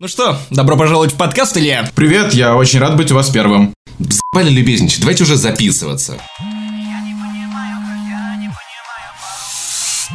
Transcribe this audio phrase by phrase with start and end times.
[0.00, 1.88] Ну что, добро пожаловать в подкаст, Илья.
[1.94, 3.72] Привет, я очень рад быть у вас первым.
[4.00, 6.20] Б***ли любезничать, давайте уже записываться.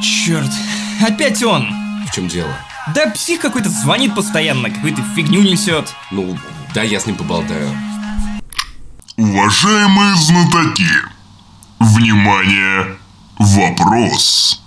[0.02, 0.50] Черт,
[1.02, 1.70] опять он.
[2.05, 2.52] В чем дело?
[2.94, 5.88] Да псих какой-то звонит постоянно, какую-то фигню несет.
[6.11, 6.38] Ну,
[6.75, 7.73] да, я с ним поболтаю.
[9.16, 10.89] Уважаемые знатоки,
[11.80, 12.98] внимание,
[13.38, 14.61] вопрос.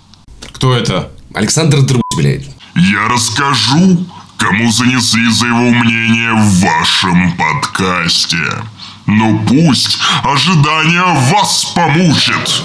[0.53, 1.11] Кто это?
[1.35, 2.49] Александр Друг, блядь.
[2.73, 4.07] Я расскажу,
[4.37, 8.37] кому занесли за его мнение в вашем подкасте.
[9.05, 12.63] Но пусть ожидание вас помучит.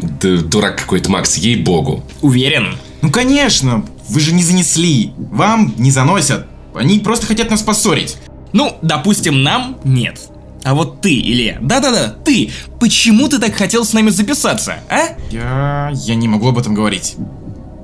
[0.00, 2.04] Да дурак какой-то, Макс, ей-богу.
[2.22, 2.76] Уверен.
[3.02, 5.12] Ну конечно, вы же не занесли.
[5.16, 6.46] Вам не заносят.
[6.74, 8.16] Они просто хотят нас поссорить.
[8.52, 10.20] Ну, допустим, нам нет.
[10.64, 12.50] А вот ты, Илья, да-да-да, ты,
[12.80, 15.16] почему ты так хотел с нами записаться, а?
[15.30, 15.92] Я...
[15.92, 17.14] я не могу об этом говорить.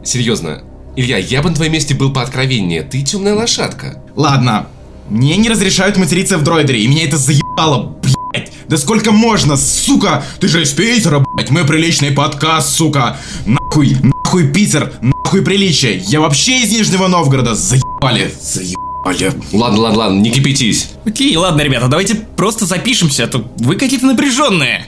[0.04, 0.62] Серьезно,
[0.96, 2.82] Илья, я бы на твоем месте был пооткровеннее.
[2.82, 4.02] Ты темная лошадка.
[4.16, 4.66] Ладно,
[5.08, 8.52] мне не разрешают материться в дроидере, и меня это заебало, блять.
[8.68, 10.24] Да сколько можно, сука?
[10.40, 13.16] Ты же из Питера, блять, мы приличный подкаст, сука.
[13.46, 15.98] Нахуй, нахуй Питер, нахуй приличие.
[15.98, 19.32] Я вообще из Нижнего Новгорода, заебали, заебали.
[19.52, 20.90] Ладно, ладно, ладно, не кипятись.
[21.04, 24.86] Окей, ладно, ребята, давайте просто запишемся, а то вы какие-то напряженные.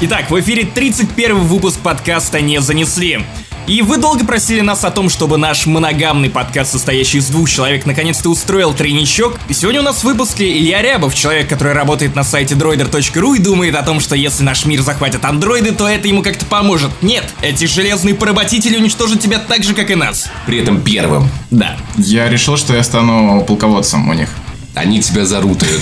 [0.00, 3.24] Итак, в эфире 31 выпуск подкаста «Не занесли».
[3.68, 7.86] И вы долго просили нас о том, чтобы наш моногамный подкаст, состоящий из двух человек,
[7.86, 9.38] наконец-то устроил тройничок.
[9.48, 13.38] И сегодня у нас в выпуске Илья Рябов, человек, который работает на сайте droider.ru и
[13.38, 16.90] думает о том, что если наш мир захватят андроиды, то это ему как-то поможет.
[17.00, 20.28] Нет, эти железные поработители уничтожат тебя так же, как и нас.
[20.44, 21.30] При этом первым.
[21.50, 21.76] Да.
[21.96, 24.28] Я решил, что я стану полководцем у них.
[24.74, 25.80] Они тебя зарутают.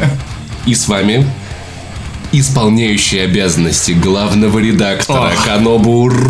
[0.66, 1.26] И с вами
[2.32, 5.44] исполняющий обязанности главного редактора Ох.
[5.44, 6.20] Канобу.ру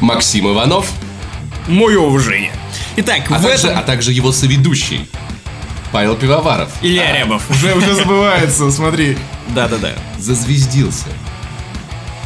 [0.00, 0.86] Максим Иванов,
[1.68, 2.52] Мое уважение.
[2.96, 3.78] Итак, а в также, этом...
[3.78, 5.08] а также его соведущий
[5.92, 6.70] Павел Пивоваров.
[6.82, 7.48] Илья Рябов.
[7.50, 9.16] Уже, уже забывается, смотри.
[9.54, 9.92] Да-да-да.
[10.18, 11.06] Зазвездился.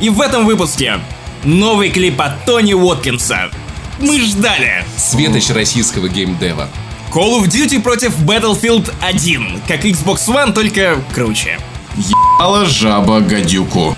[0.01, 1.01] И в этом выпуске
[1.45, 3.51] новый клип от Тони Уоткинса.
[3.99, 4.85] Мы ждали.
[4.97, 6.69] Светоч российского геймдева.
[7.17, 9.63] Call of Duty против Battlefield 1.
[9.67, 11.59] Как Xbox One, только круче.
[11.97, 13.97] Ебала жаба гадюку.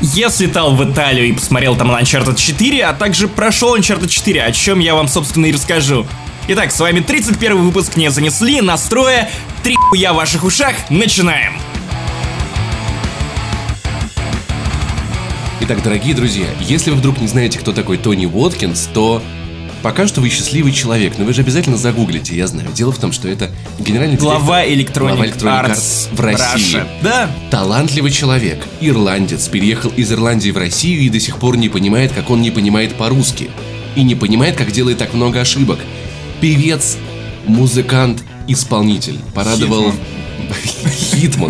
[0.00, 4.44] Я слетал в Италию и посмотрел там на Uncharted 4, а также прошел Uncharted 4,
[4.44, 6.06] о чем я вам, собственно, и расскажу.
[6.48, 9.30] Итак, с вами 31 выпуск «Не занесли», настроя,
[9.62, 11.52] три хуя в ваших ушах, начинаем!
[15.60, 19.22] Итак, дорогие друзья, если вы вдруг не знаете, кто такой Тони Уоткинс, то
[19.84, 22.70] пока что вы счастливый человек, но вы же обязательно загуглите, я знаю.
[22.74, 26.78] Дело в том, что это генеральный Глава Electronic, глава Electronic Arts, Arts в России.
[26.78, 26.86] Russia.
[27.02, 32.12] Да, Талантливый человек, ирландец, переехал из Ирландии в Россию и до сих пор не понимает,
[32.12, 33.50] как он не понимает по-русски.
[33.94, 35.78] И не понимает, как делает так много ошибок.
[36.40, 36.96] Певец,
[37.46, 39.18] музыкант, исполнитель.
[39.34, 39.90] Порадовал...
[39.90, 40.13] Hitman,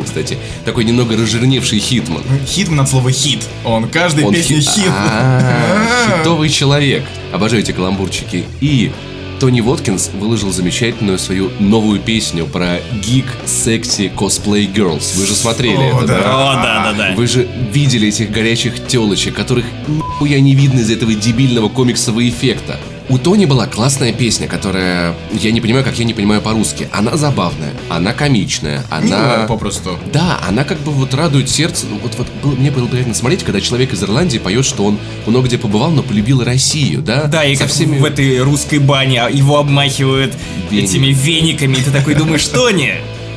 [0.04, 0.38] кстати.
[0.64, 2.22] Такой немного разжирневший Hitman.
[2.46, 3.40] Hitman от слова хит.
[3.64, 4.84] Он каждой песне хит-.
[4.88, 7.04] А, Хитовый человек.
[7.32, 8.44] Обожаю эти каламбурчики.
[8.60, 8.92] И
[9.40, 15.16] Тони Воткинс выложил замечательную свою новую песню про geek, sexy, cosplay girls.
[15.16, 16.18] Вы же смотрели О, это, да.
[16.18, 16.52] да?
[16.52, 17.14] о, да-да-да.
[17.16, 22.78] Вы же видели этих горячих телочек, которых нихуя не видно из этого дебильного комиксового эффекта.
[23.10, 25.14] У Тони была классная песня, которая...
[25.32, 26.88] Я не понимаю, как я не понимаю по-русски.
[26.90, 29.04] Она забавная, она комичная, она...
[29.06, 29.98] Милая попросту.
[30.10, 31.84] Да, она как бы вот радует сердце.
[31.90, 34.98] Ну, вот, вот было- мне было приятно смотреть, когда человек из Ирландии поет, что он
[35.26, 37.24] много где побывал, но полюбил Россию, да?
[37.24, 37.98] Да, и Со как всеми...
[37.98, 40.32] в этой русской бане а его обмахивают
[40.70, 40.88] Веник.
[40.88, 42.94] этими вениками, и ты такой думаешь, Тони,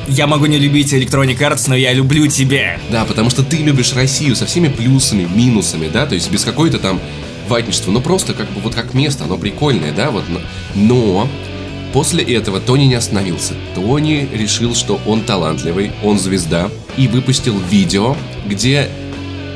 [0.08, 2.78] я могу не любить Electronic Arts, но я люблю тебя.
[2.90, 6.78] Да, потому что ты любишь Россию со всеми плюсами, минусами, да, то есть без какой-то
[6.78, 6.98] там
[7.48, 10.24] ватничества, но просто как бы вот как место, оно прикольное, да, вот.
[10.74, 11.28] но-
[11.92, 13.54] после этого Тони не остановился.
[13.74, 18.16] Тони решил, что он талантливый, он звезда, и выпустил видео,
[18.46, 18.88] где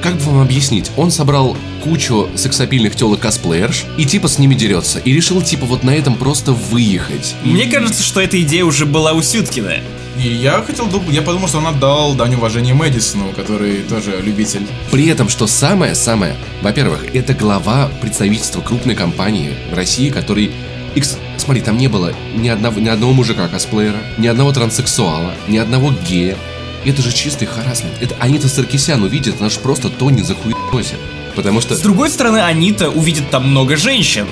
[0.03, 0.91] как бы вам объяснить?
[0.97, 4.99] Он собрал кучу сексапильных телок косплеерш и типа с ними дерется.
[4.99, 7.37] И решил типа вот на этом просто выехать.
[7.45, 9.75] Мне кажется, что эта идея уже была у Сюткина.
[10.19, 14.67] И я хотел, я подумал, что он отдал дань уважения Мэдисону, который тоже любитель.
[14.91, 20.53] При этом, что самое-самое, во-первых, это глава представительства крупной компании в России, который...
[20.94, 25.56] Икс- смотри, там не было ни одного, ни одного мужика косплеера, ни одного транссексуала, ни
[25.56, 26.37] одного гея.
[26.85, 27.94] Это же чистый харасмент.
[28.00, 30.99] Это Анита Саркисян увидит, она же просто Тони захуесосит.
[31.35, 31.75] Потому что...
[31.75, 34.26] С другой стороны, они-то увидят там много женщин.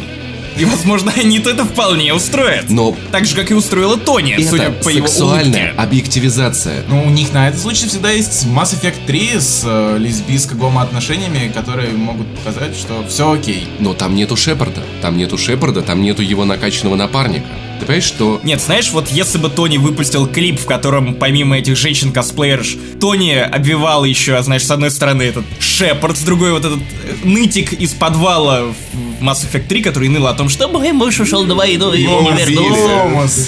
[0.56, 2.68] И, возможно, Аниту это вполне устроит.
[2.68, 5.80] Но Так же, как и устроила Тони, судя это по его сексуальная улыбке.
[5.80, 6.82] объективизация.
[6.88, 11.90] Ну, у них на этот случай всегда есть Mass Effect 3 с э, лесбийско-гомоотношениями, которые
[11.92, 13.66] могут показать, что все окей.
[13.78, 14.82] Но там нету Шепарда.
[15.02, 17.46] Там нету Шепарда, там нету его накачанного напарника.
[17.78, 18.40] Ты понимаешь, что...
[18.42, 24.04] Нет, знаешь, вот если бы Тони выпустил клип, в котором помимо этих женщин-косплеерш, Тони обвивал
[24.04, 26.82] еще, знаешь, с одной стороны этот Шепард, с другой вот этот э,
[27.24, 28.74] нытик из подвала в
[29.20, 32.44] Mass Effect 3, который ныл о том, что мой муж ушел на войну и не
[32.44, 33.46] вернулся.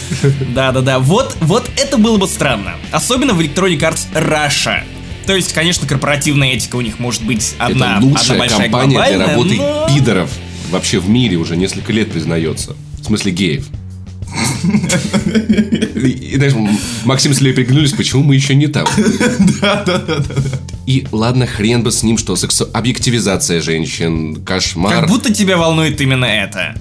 [0.54, 2.74] Да-да-да, вот, вот это было бы странно.
[2.90, 4.82] Особенно в Electronic Arts Russia.
[5.26, 9.16] То есть, конечно, корпоративная этика у них может быть одна, это лучшая одна большая компания
[9.16, 10.30] для работы но- пидоров
[10.70, 12.74] вообще в мире уже несколько лет признается.
[13.00, 13.66] В смысле геев.
[15.94, 16.54] И, знаешь,
[17.04, 18.86] Максим с Лей приглянулись, почему мы еще не там.
[20.86, 22.68] И ладно, хрен бы с ним, что сексу...
[22.72, 25.00] объективизация женщин, кошмар.
[25.00, 26.74] Как будто тебя волнует именно это.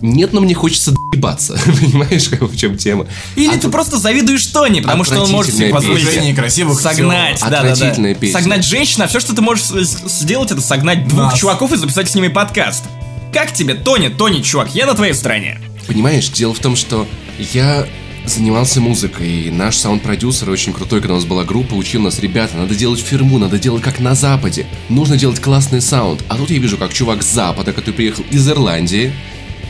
[0.00, 1.58] Нет, но мне хочется доебаться.
[1.80, 3.06] Понимаешь, как- в чем тема?
[3.36, 6.80] Или А ты тут просто завидуешь Тони, потому что он может себе позволить Движение красивых
[6.80, 8.14] согнать, да, да, да.
[8.14, 8.32] песня.
[8.32, 11.38] Согнать женщин, а все, что ты можешь сделать, это согнать двух Нас.
[11.38, 12.84] чуваков и записать с ними подкаст.
[13.32, 15.60] Как тебе, Тони, Тони, чувак, я на твоей стороне.
[15.86, 17.06] Понимаешь, дело в том, что
[17.52, 17.86] я
[18.24, 22.56] занимался музыкой, и наш саунд-продюсер очень крутой, когда у нас была группа, учил нас, ребята,
[22.56, 26.24] надо делать фирму, надо делать как на Западе, нужно делать классный саунд.
[26.28, 29.12] А тут я вижу, как чувак с Запада, который приехал из Ирландии,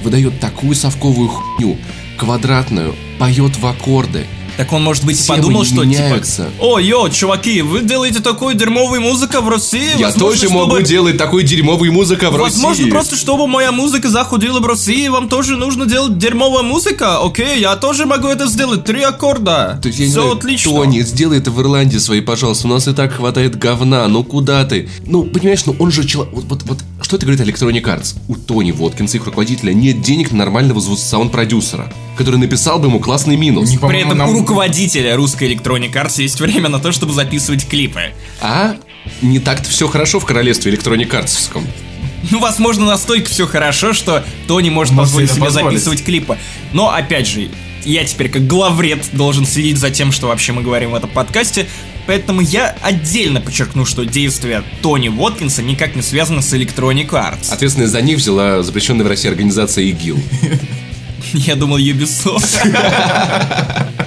[0.02, 1.78] выдает такую совковую хуйню,
[2.16, 4.26] квадратную, поет в аккорды.
[4.56, 6.44] Так он, может быть, и Все подумал, что меняются.
[6.44, 6.64] типа...
[6.74, 9.98] О, йо, чуваки, вы делаете такую дерьмовую музыку в России?
[9.98, 12.90] Я возможно, тоже могу чтобы- делать такой дерьмовый музыка в Возможно, России.
[12.90, 17.18] просто чтобы моя музыка заходила в России, вам тоже нужно делать дерьмовая музыка?
[17.24, 18.84] Окей, я тоже могу это сделать.
[18.84, 19.78] Три аккорда.
[19.82, 20.72] То есть, я не Все знаю, отлично.
[20.72, 22.66] Тони, сделай это в Ирландии своей, пожалуйста.
[22.68, 24.06] У нас и так хватает говна.
[24.08, 24.88] Ну куда ты?
[25.06, 26.34] Ну, понимаешь, ну он же человек...
[26.34, 28.16] Вот, вот, вот, что это говорит Electronic Arts?
[28.28, 33.00] У Тони Воткинса, их руководителя, нет денег на нормального зву- саунд-продюсера, который написал бы ему
[33.00, 33.70] классный минус.
[33.70, 37.66] Не При этом нам- у руководителя русской Electronic Arts есть время на то, чтобы записывать
[37.68, 38.12] клипы.
[38.40, 38.74] А
[39.20, 41.64] не так-то все хорошо в королевстве Electronic Arts'ском.
[42.30, 45.66] Ну, возможно, настолько все хорошо, что Тони может Может позволить себе позволить.
[45.78, 46.38] записывать клипы.
[46.72, 47.50] Но, опять же,
[47.84, 51.68] я теперь как главред должен следить за тем, что вообще мы говорим в этом подкасте.
[52.08, 57.52] Поэтому я отдельно подчеркну, что действия Тони Воткинса никак не связаны с Electronic Arts.
[57.52, 60.20] Ответственность за них взяла запрещенная в России организация ИГИЛ.
[61.32, 62.58] Я думал Ubisoft.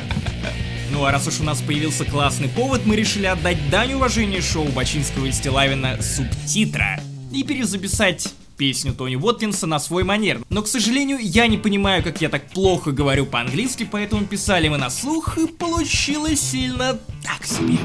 [0.95, 4.63] Ну а раз уж у нас появился классный повод, мы решили отдать дань уважения шоу
[4.69, 7.01] Бачинского и Стилавина «Субтитра»
[7.33, 10.39] и перезаписать песню Тони Уоткинса на свой манер.
[10.47, 14.77] Но, к сожалению, я не понимаю, как я так плохо говорю по-английски, поэтому писали мы
[14.77, 17.77] на слух, и получилось сильно так себе.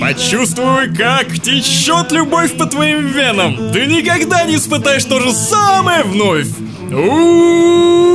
[0.00, 3.72] Почувствуй, как течет любовь по твоим венам.
[3.72, 6.48] Ты никогда не испытаешь то же самое вновь.
[6.90, 8.10] У-у-у,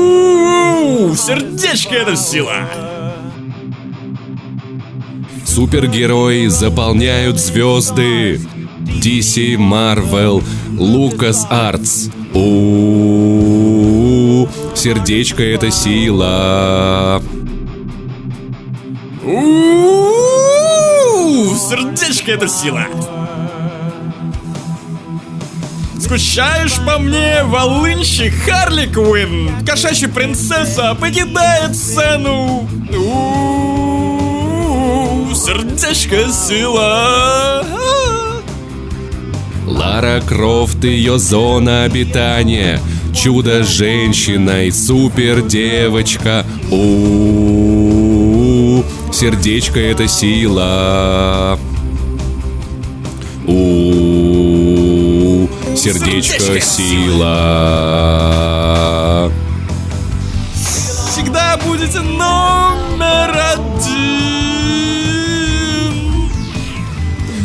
[1.15, 2.69] сердечко это сила.
[5.45, 8.39] Супергерои заполняют звезды.
[9.01, 10.43] DC, Marvel,
[10.77, 12.11] Lucas Arts.
[12.33, 17.21] У сердечко это сила.
[19.23, 20.20] У-у-у,
[21.71, 22.85] сердечко это сила.
[25.99, 33.63] Скучаешь по мне, волынщик Харли Квинн Кошачья принцесса покидает сцену У-у-у,
[35.33, 37.65] Сердечко сила
[39.65, 42.81] Лара Крофт ее зона обитания.
[43.15, 46.45] Чудо-женщина и супер-девочка.
[46.69, 48.00] У
[49.21, 51.59] сердечко это сила.
[53.45, 55.47] У
[55.77, 57.31] сердечко сила.
[60.55, 63.91] Всегда будете номер один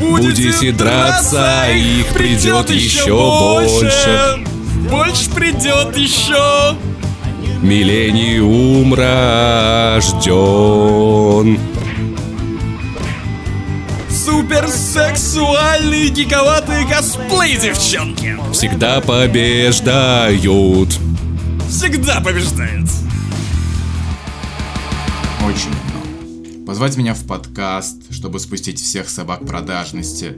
[0.00, 4.38] Будете драться, их придет еще больше.
[4.90, 6.74] Больше придет еще
[7.62, 10.16] Миллениум рожден.
[14.10, 20.90] Суперсексуальные гиковатые косплей девчонки Всегда побеждают.
[21.68, 22.90] Всегда побеждают
[25.44, 26.66] Очень умно.
[26.66, 30.36] Позвать меня в подкаст, чтобы спустить всех собак продажности.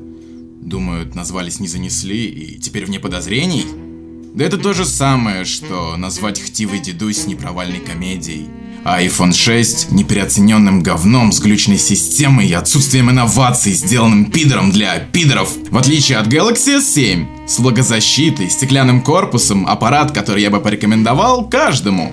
[0.62, 3.88] Думают, назвались не занесли и теперь вне подозрений?
[4.35, 8.49] Да это то же самое, что назвать хтивый дедусь непровальной комедией.
[8.85, 15.50] а iPhone 6 непереоцененным говном с глючной системой и отсутствием инноваций, сделанным пидором для пидоров.
[15.70, 22.12] В отличие от Galaxy S7, с влагозащитой, стеклянным корпусом, аппарат, который я бы порекомендовал каждому.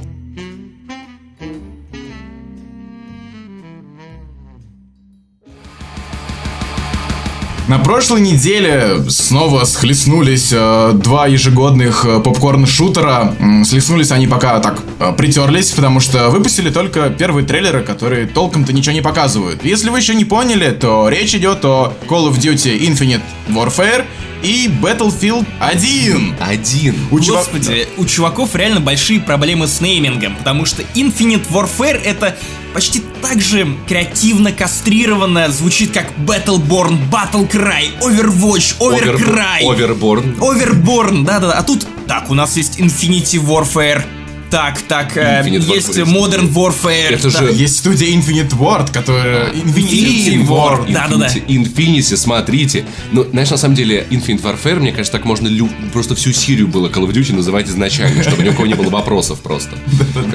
[7.68, 13.34] На прошлой неделе снова схлестнулись э, два ежегодных э, попкорн-шутера.
[13.66, 18.94] Схлестнулись они пока так э, притерлись, потому что выпустили только первые трейлеры, которые толком-то ничего
[18.94, 19.66] не показывают.
[19.66, 24.06] Если вы еще не поняли, то речь идет о Call of Duty Infinite Warfare
[24.44, 26.36] и Battlefield 1.
[26.40, 26.96] Один.
[27.12, 32.36] У чувак- Господи, у чуваков реально большие проблемы с неймингом, потому что Infinite Warfare это
[32.74, 39.62] почти так же креативно кастрированно звучит как Battleborn, Battlecry, Overwatch, Overcry.
[39.70, 40.36] Оверборн.
[40.40, 41.54] Overborn, да-да-да.
[41.54, 44.04] А тут, так, у нас есть Infinity Warfare.
[44.52, 46.06] Так, так, э, есть Warfare.
[46.06, 47.10] Modern Warfare.
[47.10, 47.48] Это так.
[47.48, 49.50] же- Есть студия Infinite Ward, которая...
[49.52, 50.92] Infinity Ward.
[50.94, 51.28] Да-да-да.
[51.28, 52.86] Infinity, Infinity, смотрите.
[53.12, 56.68] Ну, знаешь, на самом деле, Infinite Warfare, мне кажется, так можно лю- просто всю серию
[56.68, 59.76] было Call of Duty называть изначально, чтобы ни у кого не было вопросов просто.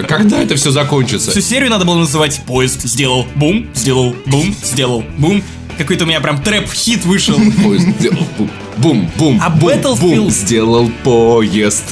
[0.09, 1.31] Когда это все закончится?
[1.31, 5.43] Всю серию надо было называть «Поезд сделал бум, сделал бум, сделал бум».
[5.79, 7.41] Какой-то у меня прям трэп-хит вышел.
[7.63, 10.01] Поезд сделал бум, бум, бум, А бум, Battlefield?
[10.01, 11.85] бум, сделал поезд.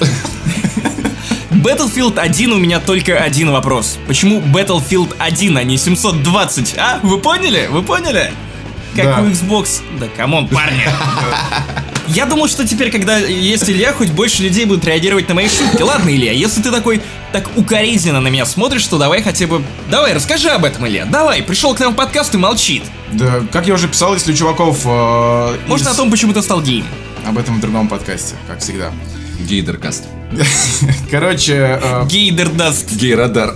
[1.63, 3.99] Battlefield 1 у меня только один вопрос.
[4.07, 7.01] Почему Battlefield 1, а не 720, а?
[7.03, 7.67] Вы поняли?
[7.71, 8.33] Вы поняли?
[8.95, 9.21] Как Да.
[9.23, 9.81] у Xbox.
[9.99, 10.83] Да, come on, парни.
[12.09, 15.83] Я думал, что теперь, когда есть Илья, хоть больше людей будут реагировать на мои шутки.
[15.83, 19.63] Ладно, Илья, если ты такой так укоризненно на меня смотришь, то давай хотя бы...
[19.91, 21.05] Давай, расскажи об этом, Илья.
[21.05, 22.83] Давай, пришел к нам в подкаст и молчит.
[23.13, 24.81] Да, как я уже писал, если у чуваков...
[24.87, 26.87] э, Может, из- о том, почему ты стал геем.
[27.27, 28.91] Об этом в другом подкасте, как всегда.
[29.41, 30.05] Гейдеркаст.
[31.11, 32.91] Короче, э, Гейдер даст.
[32.91, 33.55] Гейрадар.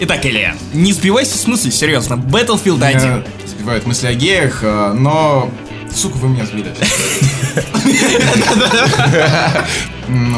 [0.00, 2.14] Итак, Илья, не сбивайся с мысли, серьезно.
[2.14, 3.00] Battlefield 1.
[3.00, 5.50] меня сбивают мысли о геях, э, но...
[5.94, 6.72] Сука, вы меня сбили.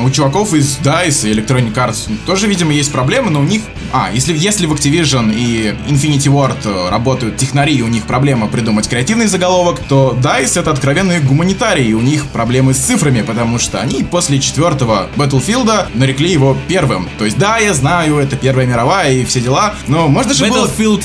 [0.05, 3.63] У чуваков из DICE и Electronic Arts тоже, видимо, есть проблемы, но у них...
[3.93, 8.47] А, если, если в Activision и Infinity Ward э, работают технари, и у них проблема
[8.47, 13.59] придумать креативный заголовок, то DICE это откровенные гуманитарии, и у них проблемы с цифрами, потому
[13.59, 17.09] что они после четвертого Battlefield нарекли его первым.
[17.19, 20.67] То есть, да, я знаю, это Первая мировая и все дела, но можно же было...
[20.67, 21.05] Battlefield,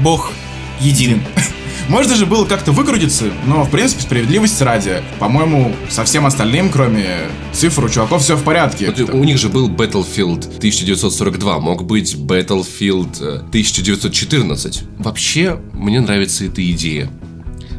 [0.00, 0.32] бог
[0.80, 1.22] един.
[1.88, 7.28] Можно же было как-то выкрутиться, но, в принципе, справедливости ради, по-моему, со всем остальным, кроме
[7.52, 8.86] цифр, у чуваков все в порядке.
[8.86, 14.82] Вот у них же был Battlefield 1942, мог быть Battlefield э, 1914.
[14.98, 17.10] Вообще, мне нравится эта идея.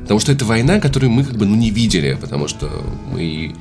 [0.05, 2.69] Потому что это война, которую мы как бы ну, не видели, потому что
[3.11, 3.55] мы...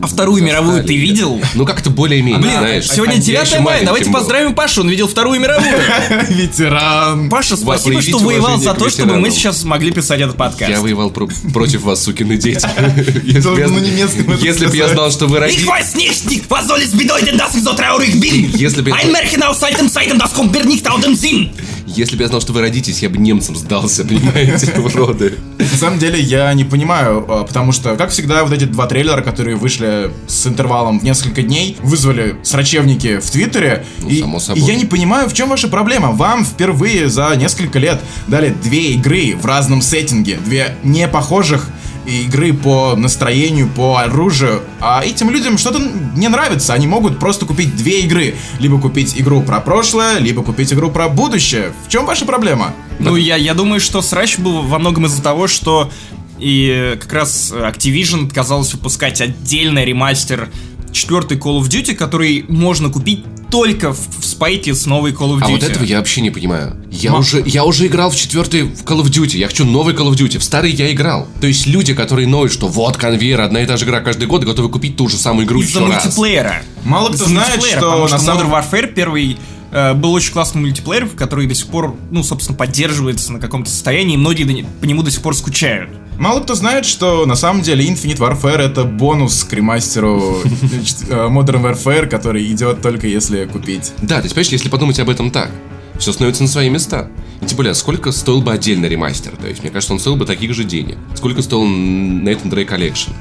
[0.00, 1.38] А Вторую мировую ты видел?
[1.54, 2.88] Ну, как-то более-менее, Блин, знаешь.
[2.88, 4.18] сегодня Я 9 еще мая, давайте был.
[4.18, 5.70] поздравим Пашу, он видел Вторую мировую.
[6.30, 7.28] Ветеран.
[7.28, 10.70] Паша, спасибо, что воевал за то, чтобы мы сейчас могли писать этот подкаст.
[10.70, 12.66] Я воевал про- против вас, сукины дети.
[13.24, 14.92] Если бы я сказать.
[14.92, 15.68] знал, что вы Ich родители...
[15.68, 18.50] weiß nicht, nicht, was soll es bedeuten, dass ich so traurig bin?
[18.56, 21.50] Если бы я- Ein Märchen aus alten Zeiten, das kommt mir nicht aus dem Sinn.
[21.96, 25.34] Если бы я знал, что вы родитесь, я бы немцам сдался, понимаете, уроды.
[25.58, 29.22] На самом деле, я не понимаю, а, потому что, как всегда, вот эти два трейлера,
[29.22, 33.84] которые вышли с интервалом в несколько дней, вызвали срачевники в Твиттере.
[34.06, 34.62] и, само собой.
[34.62, 36.12] и я не понимаю, в чем ваша проблема.
[36.12, 41.68] Вам впервые за несколько лет дали две игры в разном сеттинге, две не похожих
[42.10, 45.80] игры по настроению, по оружию, а этим людям что-то
[46.16, 46.74] не нравится.
[46.74, 48.34] Они могут просто купить две игры.
[48.58, 51.72] Либо купить игру про прошлое, либо купить игру про будущее.
[51.86, 52.74] В чем ваша проблема?
[52.98, 55.90] Ну, я, я думаю, что срач был во многом из-за того, что
[56.38, 60.48] и э, как раз Activision отказалась выпускать отдельный ремастер
[60.92, 65.38] четвертый Call of Duty, который можно купить только в, в спайке с новой Call of
[65.40, 65.44] Duty.
[65.44, 66.76] А вот этого я вообще не понимаю.
[66.90, 69.36] Я Ма- уже, я уже играл в четвертый в Call of Duty.
[69.38, 70.38] Я хочу новый Call of Duty.
[70.38, 71.26] В старый я играл.
[71.40, 74.44] То есть люди, которые ноют, что вот конвейер, одна и та же игра каждый год,
[74.44, 76.04] готовы купить ту же самую игру Из-за еще раз.
[76.04, 76.62] мультиплеера.
[76.84, 79.36] Мало кто Из-за знает, что потому на что самом- Modern Warfare первый
[79.72, 84.14] э, был очень классный мультиплеер, который до сих пор, ну, собственно, поддерживается на каком-то состоянии,
[84.14, 85.90] и многие по нему до сих пор скучают.
[86.20, 91.62] Мало кто знает, что на самом деле Infinite Warfare это бонус к ремастеру э, Modern
[91.62, 93.94] Warfare, который идет только если купить.
[94.02, 95.50] Да, то есть, понимаешь, если подумать об этом так,
[95.98, 97.08] все становится на свои места.
[97.40, 99.32] И тем более, сколько стоил бы отдельный ремастер?
[99.40, 100.98] То есть, мне кажется, он стоил бы таких же денег.
[101.14, 103.12] Сколько стоил Nathan Drake Collection?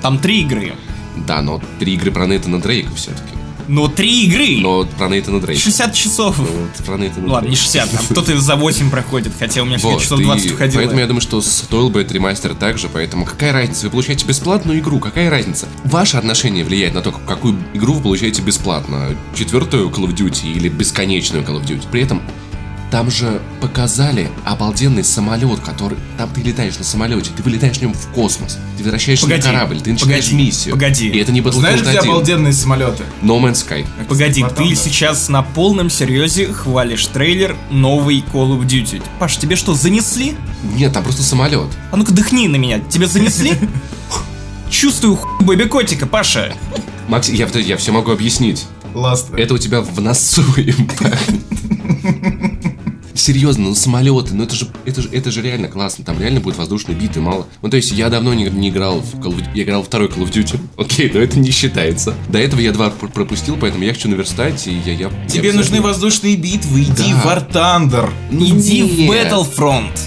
[0.00, 0.74] Там три игры.
[1.26, 3.34] Да, но три игры про Нейтана Дрейка все-таки.
[3.68, 4.58] Но три игры.
[4.60, 5.62] Но про Нейтана Дрейка.
[5.62, 6.38] 60 часов.
[6.38, 7.64] Ну, вот про Нейтана Ладно, не Дрейка.
[7.64, 10.80] 60, там кто-то за 8 проходит, хотя у меня Вот, часов и 20 уходило.
[10.80, 13.86] Поэтому я думаю, что стоил бы этот ремастер также, поэтому какая разница?
[13.86, 15.68] Вы получаете бесплатную игру, какая разница?
[15.84, 19.16] Ваше отношение влияет на то, какую игру вы получаете бесплатно.
[19.34, 21.86] Четвертую Call of Duty или бесконечную Call of Duty.
[21.90, 22.22] При этом
[22.90, 25.98] там же показали обалденный самолет, который...
[26.16, 28.58] Там ты летаешь на самолете, ты вылетаешь в нем в космос.
[28.76, 30.74] Ты возвращаешься Погоди, на корабль, ты начинаешь погоди, миссию.
[30.74, 31.08] погоди.
[31.08, 32.10] И это не Знаешь, Battlefield где 1.
[32.10, 33.02] обалденные самолеты?
[33.22, 33.86] No Man's Sky.
[34.08, 34.74] Погоди, War ты Thunder.
[34.76, 39.02] сейчас на полном серьезе хвалишь трейлер новый Call of Duty.
[39.18, 40.36] Паш, тебе что, занесли?
[40.76, 41.68] Нет, там просто самолет.
[41.90, 42.78] А ну-ка дыхни на меня.
[42.80, 43.52] Тебе занесли?
[44.70, 46.52] Чувствую хуй бэби котика, Паша.
[47.08, 48.66] Макс, я, я все могу объяснить.
[48.94, 49.28] Ласт.
[49.36, 51.30] Это у тебя в носу, импакт.
[53.24, 56.04] Серьезно, ну самолеты, ну это же, это же, это же реально классно.
[56.04, 57.46] Там реально будет воздушные биты, мало.
[57.62, 59.48] Ну то есть я давно не, не играл в Call of Duty.
[59.54, 60.60] Я играл во второй Call of Duty.
[60.76, 62.14] Окей, но это не считается.
[62.28, 64.92] До этого я два пр- пропустил, поэтому я хочу наверстать, и я...
[64.92, 67.20] я Тебе я нужны воздушные битвы, иди Да.
[67.22, 68.10] в War Thunder.
[68.30, 69.32] Ну Иди в нет.
[69.32, 69.98] Battlefront.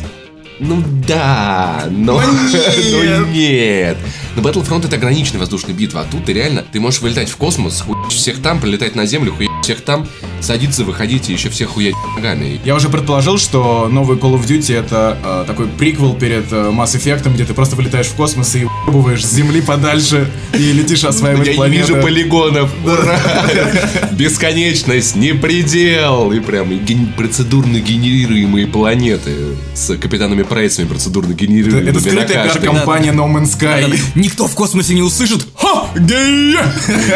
[0.59, 3.97] Ну да, но, но нет.
[4.35, 7.81] На Battlefront это ограниченная воздушная битва, а тут ты реально, ты можешь вылетать в космос,
[7.81, 10.07] хуять всех там, прилетать на землю, хуять всех там,
[10.39, 12.61] садиться, выходить и еще всех хуять ногами.
[12.63, 16.95] Я уже предположил, что новый Call of Duty это э, такой приквел перед э, Mass
[16.95, 21.47] Effect, где ты просто вылетаешь в космос и ебываешь с Земли подальше и летишь осваивать
[21.47, 21.81] Я не планеты.
[21.81, 22.71] вижу полигонов.
[22.85, 23.19] Ура!
[24.13, 26.31] Бесконечность, не предел.
[26.31, 26.69] И прям
[27.17, 29.35] процедурно генерируемые планеты
[29.75, 33.99] с капитанами Прайсами процедурно Это, генерируемыми это скрытая пиар-компания No Man's Sky.
[34.15, 35.45] Никто в космосе не услышит.
[35.55, 35.87] Ха!
[35.97, 36.55] Гей!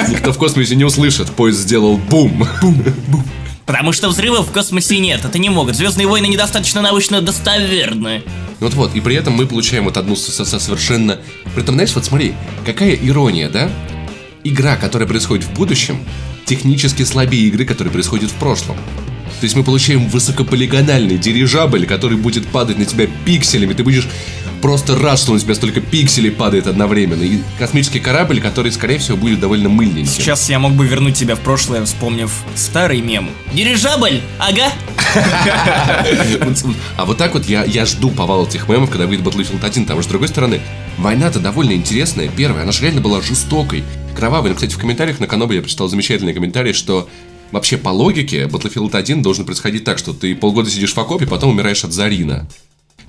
[0.09, 1.31] Никто в космосе не услышит.
[1.31, 2.40] Поезд сделал бум.
[3.65, 5.75] Потому что взрывов в космосе нет, это не могут.
[5.75, 8.23] Звездные войны недостаточно научно достоверны.
[8.59, 11.19] Вот вот, и при этом мы получаем вот одну со- со- совершенно...
[11.53, 12.33] При этом, знаешь, вот смотри,
[12.65, 13.71] какая ирония, да?
[14.43, 15.99] Игра, которая происходит в будущем,
[16.45, 18.75] технически слабее игры, которая происходит в прошлом.
[19.39, 23.73] То есть мы получаем высокополигональный дирижабль, который будет падать на тебя пикселями.
[23.73, 24.07] Ты будешь
[24.61, 27.23] просто рад, что на тебя столько пикселей падает одновременно.
[27.23, 30.05] И космический корабль, который, скорее всего, будет довольно мыльненьким.
[30.05, 33.29] Сейчас я мог бы вернуть тебя в прошлое, вспомнив старый мем.
[33.53, 34.71] Дирижабль, ага.
[36.97, 40.01] А вот так вот я, я жду повал этих мемов, когда выйдет Battlefield 1, потому
[40.01, 40.61] что, с другой стороны,
[40.97, 43.83] война-то довольно интересная, первая, она же реально была жестокой,
[44.15, 44.49] кровавой.
[44.49, 47.09] Ну, кстати, в комментариях на Канобе я прочитал замечательный комментарий, что
[47.51, 51.51] вообще по логике Battlefield 1 должен происходить так, что ты полгода сидишь в окопе, потом
[51.51, 52.47] умираешь от Зарина.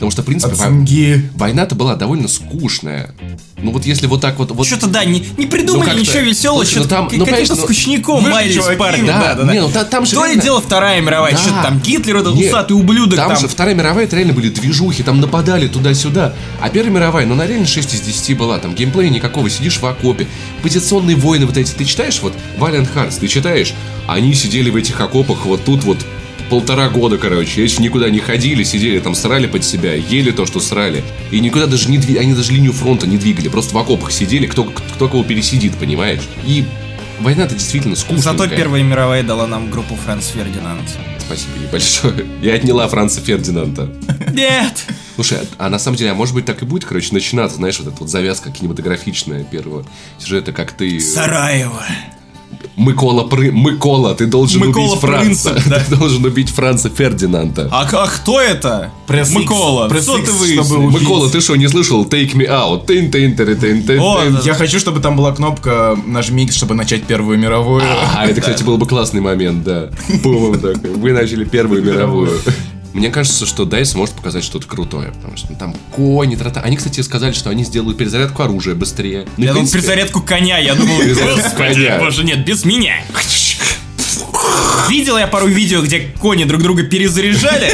[0.02, 1.30] Потому что, в принципе, От во- цинги.
[1.36, 3.14] война-то была довольно скучная.
[3.56, 4.50] Ну вот если вот так вот...
[4.50, 6.00] вот Что-то да, не, не придумали как-то.
[6.00, 9.06] ничего веселого, Слушай, ну что-то там, ну, каким-то конечно, ну, скучником маялись парни.
[9.06, 11.38] да, Да, да, не, ну та- там же То ли реально- дело Вторая мировая, Да.
[11.38, 13.38] что-то там Гитлер, этот Нет, усатый ублюдок там, там.
[13.40, 16.34] же Вторая мировая, это реально были движухи, там нападали туда-сюда.
[16.60, 18.58] А Первая мировая, ну, она реально 6 из 10 была.
[18.58, 20.26] Там геймплея никакого, сидишь в окопе.
[20.64, 23.72] Позиционные войны вот эти, ты читаешь, вот, Valiant Hearts, ты читаешь,
[24.08, 25.98] они сидели в этих окопах вот тут вот
[26.52, 30.60] полтора года, короче, еще никуда не ходили, сидели там, срали под себя, ели то, что
[30.60, 31.02] срали.
[31.30, 34.46] И никуда даже не двигали, они даже линию фронта не двигали, просто в окопах сидели,
[34.46, 36.20] кто, кто кого пересидит, понимаешь?
[36.44, 36.66] И
[37.20, 38.34] война-то действительно скучная.
[38.34, 40.86] Зато Первая мировая дала нам группу Франц Фердинанд.
[41.20, 42.26] Спасибо ей большое.
[42.42, 43.88] Я отняла Франца Фердинанда.
[44.34, 44.84] Нет!
[45.14, 47.88] Слушай, а на самом деле, а может быть так и будет, короче, начинаться, знаешь, вот
[47.88, 49.86] эта вот завязка кинематографичная первого
[50.18, 51.00] сюжета, как ты...
[51.00, 51.82] Сараево.
[52.86, 53.50] Микола, Пры...
[53.50, 55.50] Микола, ты должен Микола убить Франца.
[55.50, 55.80] Принцип, да.
[55.80, 57.68] Ты должен убить Франца Фердинанда.
[57.70, 58.90] А, а кто это?
[59.06, 59.34] Пресс.
[59.34, 60.90] Микола, Пресс что ты выяснил?
[60.90, 62.04] Микола, ты что, не слышал?
[62.04, 62.86] Take me out.
[62.86, 64.34] Тын, тын, тын, тын, О, тын.
[64.34, 64.40] да.
[64.44, 67.82] Я хочу, чтобы там была кнопка нажми чтобы начать Первую мировую.
[68.16, 69.90] А, это, кстати, был бы классный момент, да.
[70.22, 70.76] Бум, так.
[70.78, 72.32] Вы начали Первую мировую.
[72.92, 76.60] Мне кажется, что DICE может показать что-то крутое, потому что ну, там кони, трата.
[76.60, 79.26] Они, кстати, сказали, что они сделают перезарядку оружия быстрее.
[79.36, 80.98] Ну, Я думал, принципе, перезарядку коня, я думал,
[81.36, 82.96] господи, боже, нет, без меня.
[84.90, 87.70] Видел я пару видео, где кони друг друга перезаряжали.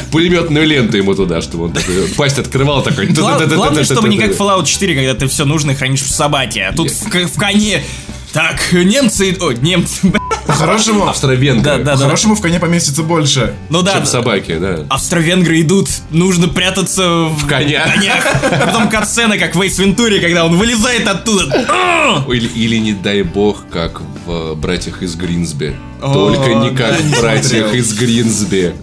[0.10, 3.06] пулеметную ленту ему туда, чтобы он такой, пасть открывал такой.
[3.06, 6.72] Гла- Главное, чтобы не как Fallout 4, когда ты все нужное хранишь в собаке, а
[6.72, 7.82] тут в коне.
[8.32, 9.36] Так, немцы...
[9.40, 10.12] О, немцы...
[10.46, 11.62] По-хорошему, Австро-венгры.
[11.64, 11.92] Да, да, да.
[11.92, 13.54] по-хорошему в коне поместится больше.
[13.68, 14.84] Ну да, Чем собаки, да.
[14.88, 17.88] австро-венгры идут, нужно прятаться в, коня.
[17.88, 18.24] конях.
[18.42, 22.24] А потом катсцена, как в Эйс Вентуре, когда он вылезает оттуда.
[22.28, 25.76] Или, или не дай бог, как в э, «Братьях из Гринсби».
[26.02, 28.74] О, Только не да, как не в «Братьях из Гринсби».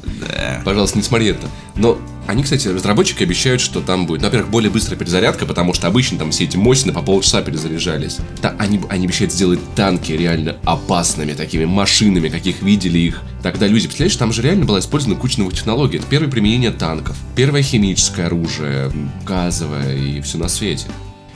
[0.63, 1.47] Пожалуйста, не смотри это.
[1.75, 1.97] Но
[2.27, 6.17] они, кстати, разработчики обещают, что там будет, ну, во-первых, более быстрая перезарядка, потому что обычно
[6.19, 8.17] там все эти мощные по полчаса перезаряжались.
[8.41, 13.21] Да, они, они обещают сделать танки реально опасными, такими машинами, каких видели их.
[13.41, 15.97] Тогда люди, представляешь, там же реально была использована куча новых технологий.
[15.97, 18.91] Это первое применение танков, первое химическое оружие,
[19.25, 20.85] газовое и все на свете.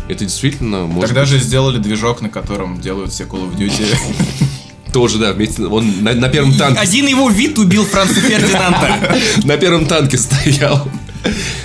[0.09, 3.85] Это действительно может Тогда быть- же сделали движок, на котором делают все Call of Duty.
[4.93, 9.17] Тоже, да, вместе, он на, на первом танке Один его вид убил Франца Фердинанда.
[9.45, 10.87] на первом танке стоял.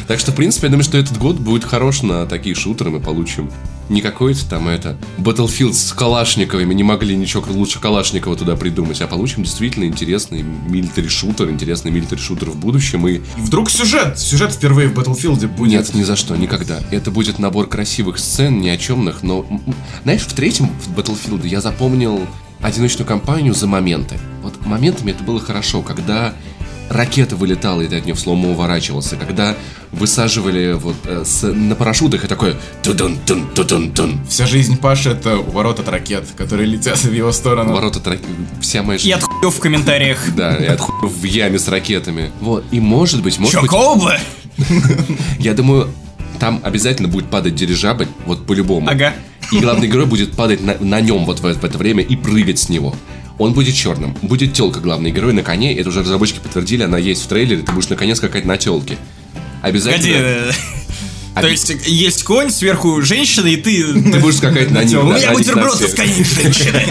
[0.07, 2.91] Так что, в принципе, я думаю, что этот год будет хорош на такие шутеры.
[2.91, 3.51] Мы получим
[3.89, 9.07] не какой-то там это Battlefield с Калашниковыми, не могли ничего лучше Калашникова туда придумать, а
[9.07, 13.07] получим действительно интересный милитари шутер, интересный милитари шутер в будущем.
[13.07, 15.71] И И вдруг сюжет, сюжет впервые в Battlefield будет.
[15.71, 16.81] нет, ни за что, никогда.
[16.91, 19.47] Это будет набор красивых сцен, ни о чемных, но...
[20.03, 22.21] Знаешь, в третьем в Battlefield я запомнил
[22.67, 24.19] одиночную кампанию за моменты.
[24.43, 26.35] Вот моментами это было хорошо, когда
[26.91, 29.55] ракета вылетала, и ты от нее в слому уворачивался, когда
[29.93, 35.11] высаживали вот э, с- на парашютах и такое тудун тун тудун тун Вся жизнь Паши
[35.11, 37.73] это ворот от ракет, которые летят в его сторону.
[37.73, 38.19] Ворота тра-
[38.61, 39.13] вся моя И жизнь.
[39.15, 40.19] от хуев в комментариях.
[40.37, 42.31] Да, и от хуев в яме с ракетами.
[42.41, 44.19] Вот, и может быть, может быть, Чокоба?
[45.39, 45.91] я думаю,
[46.39, 48.89] там обязательно будет падать дирижабль, вот по-любому.
[48.89, 49.13] Ага.
[49.53, 52.59] И главный герой будет падать на, на нем вот в, в это время и прыгать
[52.59, 52.95] с него.
[53.39, 54.17] Он будет черным.
[54.23, 55.77] Будет телка главный герой на коне.
[55.77, 57.63] Это уже разработчики подтвердили, она есть в трейлере.
[57.63, 58.97] Ты будешь на коне скакать на телке.
[59.63, 60.15] Обязательно.
[60.17, 60.51] э,
[61.35, 63.93] А То есть есть конь, сверху женщина, и ты...
[63.93, 64.99] Ты будешь скакать на них.
[64.99, 65.95] У меня бутерброд всех.
[65.95, 66.83] коней женщины.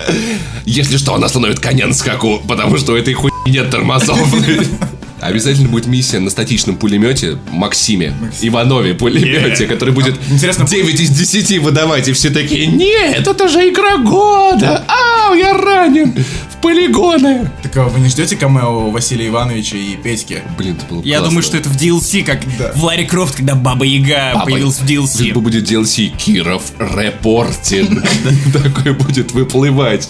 [0.64, 4.18] Если что, она остановит коня на скаку, потому что у этой хуйни нет тормозов.
[5.20, 11.58] Обязательно будет миссия на статичном пулемете Максиме, Иванове пулемете, который будет Интересно, 9 из 10
[11.62, 16.12] выдавать, и все такие, нет, это же игра года, ау, я ранен
[16.50, 17.50] в полигоны.
[17.62, 20.38] Так а вы не ждете камео Василия Ивановича и Петьки?
[20.58, 21.28] Блин, это было Я классно.
[21.28, 22.72] думаю, что это в DLC, как Да.
[22.74, 25.22] в Ларри Крофт, когда Баба Яга Папа, появился в DLC.
[25.22, 28.02] Либо будет DLC Киров репортинг.
[28.52, 30.08] Такой будет выплывать.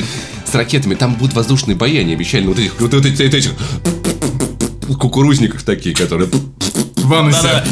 [0.51, 0.95] С ракетами.
[0.95, 2.47] Там будут воздушные бои, они обещали.
[2.47, 3.51] Вот этих, вот эти- вот этих
[4.95, 6.29] кукурузников такие, которые...
[6.97, 7.65] В анусе.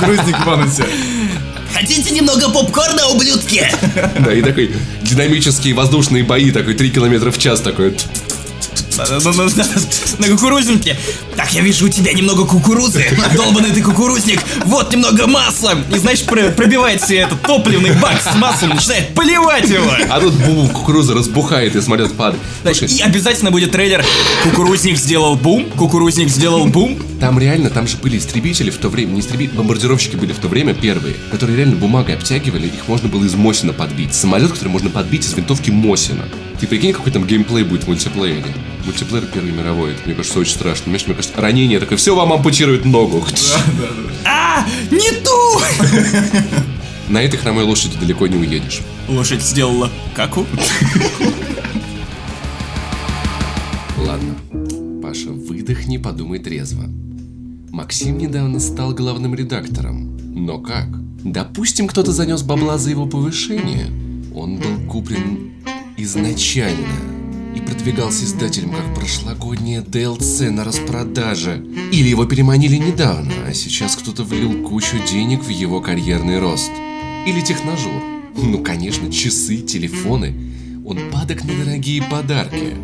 [0.00, 0.84] Крузник в анусе.
[1.72, 3.66] Хотите немного попкорна, ублюдки?
[4.18, 4.70] Да, и такой
[5.02, 7.96] динамические воздушные бои, такой 3 километра в час, такой...
[10.18, 10.96] На кукурузнике.
[11.36, 13.04] Так, я вижу у тебя немного кукурузы.
[13.34, 14.40] Долбанный ты кукурузник.
[14.66, 15.74] Вот немного масла.
[15.94, 19.90] И знаешь, про- пробивает себе этот топливный бак с маслом, начинает поливать его.
[20.08, 22.42] А тут бу кукуруза разбухает и самолет падает.
[22.62, 24.04] Значит, и обязательно будет трейлер
[24.42, 26.98] «Кукурузник сделал бум», «Кукурузник сделал бум».
[27.20, 30.48] там реально, там же были истребители в то время, не истребители, бомбардировщики были в то
[30.48, 34.14] время первые, которые реально бумагой обтягивали, их можно было из Мосина подбить.
[34.14, 36.24] Самолет, который можно подбить из винтовки Мосина.
[36.60, 38.54] Ты прикинь, какой там геймплей будет в мультиплеере.
[38.84, 40.84] Мультиплеер Первой мировой, это, мне кажется, очень страшно.
[40.84, 43.24] Понимаешь, мне кажется, ранение такое, все, вам ампутируют ногу.
[44.26, 45.58] А, не ту!
[47.08, 48.82] На этой хромой лошади далеко не уедешь.
[49.08, 50.44] Лошадь сделала каку.
[53.96, 54.34] Ладно,
[55.02, 56.84] Паша, выдохни, подумай трезво.
[57.70, 60.16] Максим недавно стал главным редактором.
[60.34, 60.88] Но как?
[61.24, 63.86] Допустим, кто-то занес бабла за его повышение.
[64.34, 65.49] Он был куплен
[66.04, 66.86] изначально
[67.54, 71.64] и продвигался издателем как прошлогоднее DLC на распродаже.
[71.92, 76.70] Или его переманили недавно, а сейчас кто-то влил кучу денег в его карьерный рост.
[77.26, 78.02] Или техножур.
[78.36, 80.34] Ну, конечно, часы, телефоны.
[80.86, 82.74] Он падок на дорогие подарки.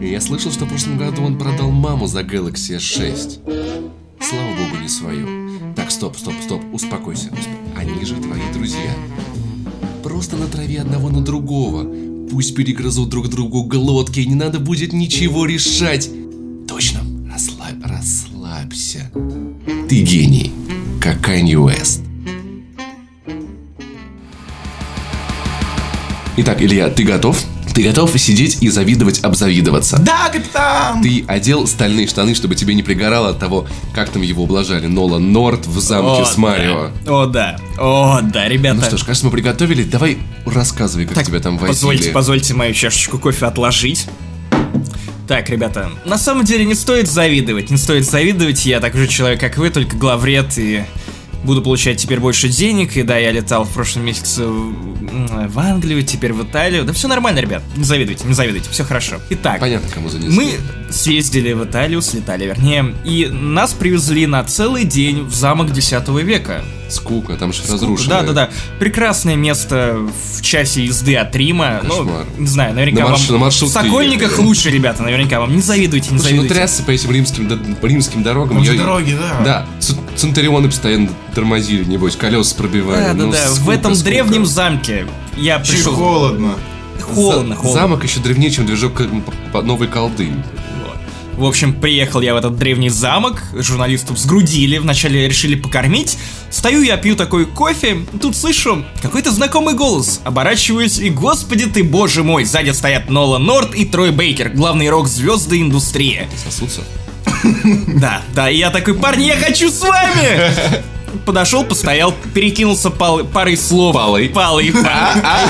[0.00, 3.40] Я слышал, что в прошлом году он продал маму за Galaxy S6.
[4.20, 5.26] Слава богу, не свою.
[5.74, 7.28] Так, стоп, стоп, стоп, успокойся.
[7.28, 8.94] усп- Они же твои друзья.
[10.02, 11.82] Просто натрави одного на другого.
[12.30, 16.10] Пусть перегрызут друг другу глотки, не надо будет ничего решать.
[16.66, 19.10] Точно, расслабь, расслабься.
[19.88, 20.52] Ты гений,
[21.00, 22.02] как Kanye Уэст.
[26.36, 27.44] Итак, Илья, ты готов?
[27.78, 30.00] Ты готов сидеть и завидовать, обзавидоваться?
[30.00, 31.00] Да, капитан!
[31.00, 34.88] Ты одел стальные штаны, чтобы тебе не пригорало от того, как там его ублажали.
[34.88, 36.90] Нолан Норт в замке О, с Марио.
[37.04, 37.12] да.
[37.12, 37.56] О, да.
[37.78, 38.78] О, да, ребята.
[38.78, 39.84] Ну что ж, кажется, мы приготовили.
[39.84, 41.68] Давай рассказывай, как Так, тебя там возили.
[41.68, 44.08] Позвольте, позвольте мою чашечку кофе отложить.
[45.28, 49.38] Так, ребята, на самом деле не стоит завидовать, не стоит завидовать, я такой же человек,
[49.38, 50.82] как вы, только главред и
[51.44, 56.02] буду получать теперь больше денег, и да, я летал в прошлом месяце в, в Англию,
[56.02, 59.16] теперь в Италию, да все нормально, ребят, не завидуйте, не завидуйте, все хорошо.
[59.30, 60.32] Итак, Понятно, кому занесли.
[60.34, 66.08] мы съездили в Италию, слетали вернее, и нас привезли на целый день в замок 10
[66.24, 66.62] века.
[66.88, 68.08] Скука, там же разрушено.
[68.08, 68.50] Да, да, да.
[68.78, 69.98] Прекрасное место
[70.34, 71.80] в часе езды от Рима.
[71.86, 72.24] Кошмар.
[72.36, 73.32] Ну, не знаю, наверняка На марш- вам...
[73.32, 74.46] на маршрутке В Сокольниках ехали.
[74.46, 75.54] лучше, ребята, наверняка вам.
[75.54, 76.54] Не завидуйте, не Слушай, ну завидуйте.
[76.54, 78.62] трясся по этим римским, да- по римским дорогам.
[78.62, 79.44] Я- дороги, да.
[79.44, 79.66] Да,
[80.16, 83.02] центурионы постоянно тормозили, небось, колеса пробивали.
[83.02, 83.48] да, да, Ну, да.
[83.50, 84.10] В скука, этом скука.
[84.10, 85.92] древнем замке я Чуть пришел...
[85.94, 86.54] холодно.
[87.02, 87.80] Холодно, За- холодно.
[87.82, 89.02] Замок еще древнее, чем движок
[89.52, 90.30] новой колды.
[91.38, 96.18] В общем, приехал я в этот древний замок, журналистов сгрудили, вначале решили покормить.
[96.50, 100.20] Стою я, пью такой кофе, тут слышу какой-то знакомый голос.
[100.24, 105.60] Оборачиваюсь, и господи ты, боже мой, сзади стоят Нола Норт и Трой Бейкер, главные рок-звезды
[105.60, 106.26] индустрии.
[106.44, 106.80] Сосутся.
[107.86, 110.52] Да, да, и я такой, парни, я хочу с вами!
[111.24, 113.94] Подошел, постоял, перекинулся пал- парой слов.
[113.94, 114.28] Палой.
[114.28, 114.72] Палой.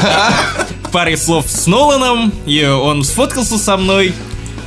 [0.93, 4.13] Парой слов с Ноланом, и он сфоткался со мной.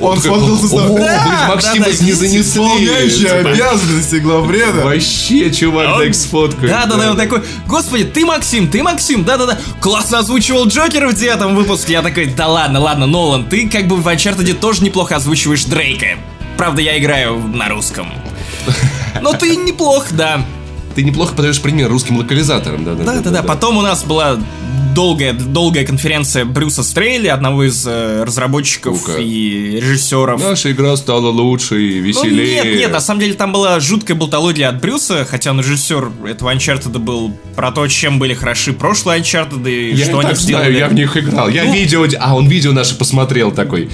[0.02, 1.00] Он такой, сфоткался с «О, тобой.
[1.02, 2.42] вы Да, Максима да, да, не занесли.
[2.42, 4.82] Исполняющий Типа, обязанности главреда.
[4.86, 6.72] Вообще, чувак, Он- так сфоткает.
[6.72, 10.68] Да, да, да, он такой, господи, ты Максим, ты Максим, да, да, да, классно озвучивал
[10.68, 11.94] Джокера в девятом выпуске.
[11.94, 16.18] Я такой, да ладно, ладно, Нолан, ты как бы в Uncharted тоже неплохо озвучиваешь Дрейка.
[16.58, 18.08] Правда, я играю на русском.
[19.22, 20.46] Но ты неплох, да.
[20.96, 23.44] Ты неплохо подаешь пример русским локализаторам, да, да, Да, да, да.
[23.44, 24.38] Потом у нас была
[24.94, 29.20] долгая, долгая конференция Брюса Стрейли, одного из э, разработчиков Ну-ка.
[29.22, 30.42] и режиссеров.
[30.42, 32.64] Наша игра стала лучше и Ну веселее.
[32.64, 36.54] нет, нет, на самом деле там была жуткая болтология от Брюса, хотя он режиссер этого
[36.54, 40.38] Uncharted был про то, чем были хороши прошлые Uncharted и Я что и они так
[40.38, 40.64] сделали.
[40.66, 41.50] знаю, я в них играл.
[41.50, 43.90] Я Ну- видео, а он видео наше посмотрел такой.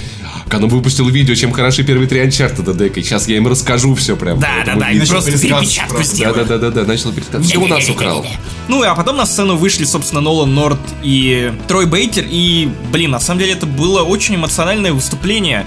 [0.49, 4.15] Когда он выпустил видео, чем хороши первые три Uncharted, дека, сейчас я им расскажу все
[4.15, 4.39] прям.
[4.39, 6.45] Да, да, да, и просто перепечатку сделаю.
[6.45, 7.47] Да, да, да, да, начал пересказывать.
[7.47, 8.25] Все у нас украл.
[8.67, 13.19] Ну, а потом на сцену вышли, собственно, Нолан Норт и Трой Бейкер, и, блин, на
[13.19, 15.65] самом деле это было очень эмоциональное выступление.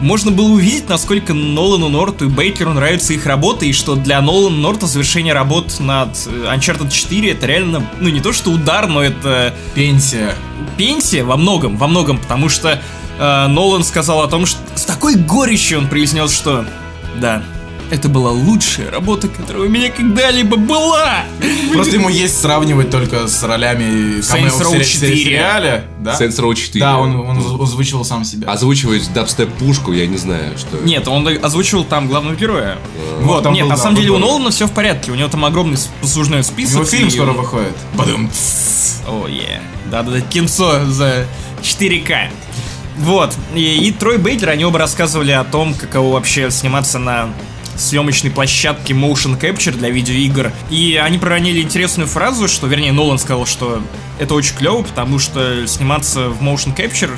[0.00, 4.56] Можно было увидеть, насколько Нолану Норту и Бейкеру нравится их работа, и что для Нолана
[4.56, 9.02] Норта завершение работ над э, Uncharted 4 это реально, ну не то что удар, но
[9.02, 10.34] это Пенсия.
[10.78, 12.80] пенсия во многом, во многом, потому что
[13.20, 16.64] э, Нолан сказал о том, что с такой горечью он произнес, что
[17.20, 17.42] да,
[17.90, 21.24] это была лучшая работа, которая у меня когда-либо была.
[21.72, 25.16] Просто ему есть сравнивать только с ролями Saints Row сери- 4.
[25.16, 25.84] сериале.
[25.98, 26.12] Да?
[26.16, 26.80] Saints Row 4.
[26.84, 28.48] Да, он, он озвучивал сам себя.
[28.52, 30.76] Озвучивать дабстеп-пушку, я не знаю, что...
[30.84, 32.78] Нет, он озвучивал там главного героя.
[33.18, 34.18] Вот, Вот, там нет, был на самом деле у.
[34.18, 36.76] Нолана все в порядке, у него там огромный послужной список.
[36.76, 37.74] него фильм и- скоро выходит.
[37.94, 38.30] Бадум.
[39.08, 39.60] О, е.
[39.90, 41.26] Да-да-да, кинцо за
[41.60, 42.28] 4К.
[43.00, 47.30] Вот, и, и Трой Бейкер, они оба рассказывали о том, каково вообще сниматься на
[47.76, 50.52] съемочной площадке Motion Capture для видеоигр.
[50.68, 53.82] И они проронили интересную фразу, что, вернее, Нолан сказал, что
[54.18, 57.16] это очень клево, потому что сниматься в Motion Capture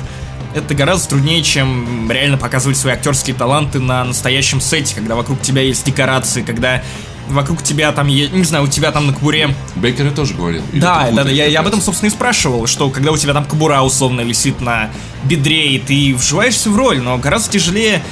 [0.55, 5.63] это гораздо труднее, чем реально показывать свои актерские таланты на настоящем сете, когда вокруг тебя
[5.63, 6.81] есть декорации, когда
[7.27, 10.61] вокруг тебя там, е- не знаю, у тебя там на кобуре Бейкер тоже говорил.
[10.73, 13.45] Да, да, да, я, я об этом, собственно, и спрашивал, что когда у тебя там
[13.45, 14.91] кобура условно висит на
[15.23, 18.03] бедре, и ты вживаешься в роль, но гораздо тяжелее,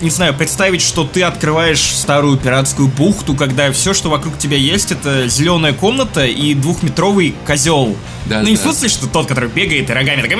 [0.00, 4.92] не знаю, представить, что ты открываешь старую пиратскую бухту, когда все, что вокруг тебя есть,
[4.92, 7.96] это зеленая комната и двухметровый козел.
[8.26, 8.64] Да, ну, не в да.
[8.64, 10.38] смысле, что тот, который бегает и рогами такой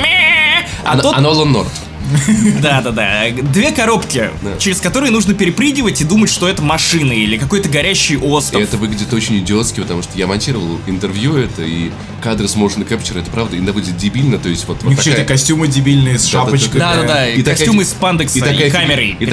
[0.85, 1.73] а, А, тот а Нолан Норт.
[2.63, 3.25] Да, да, да.
[3.31, 8.19] Две коробки, через которые нужно перепрыгивать и думать, что это машина или какой-то горящий И
[8.19, 8.63] остров.
[8.63, 11.91] это выглядит очень идиотски, потому что я монтировал интервью это, и
[12.23, 15.25] кадры с motion capture, это правда иногда выглядит дебильно, то есть вот, У вот такая...
[15.25, 16.47] костюмы дебильные с Да-да-да.
[16.59, 16.81] шапочкой.
[16.81, 17.29] Да, да, да.
[17.31, 19.17] И костюмы из пандекса и, камерой.
[19.19, 19.27] и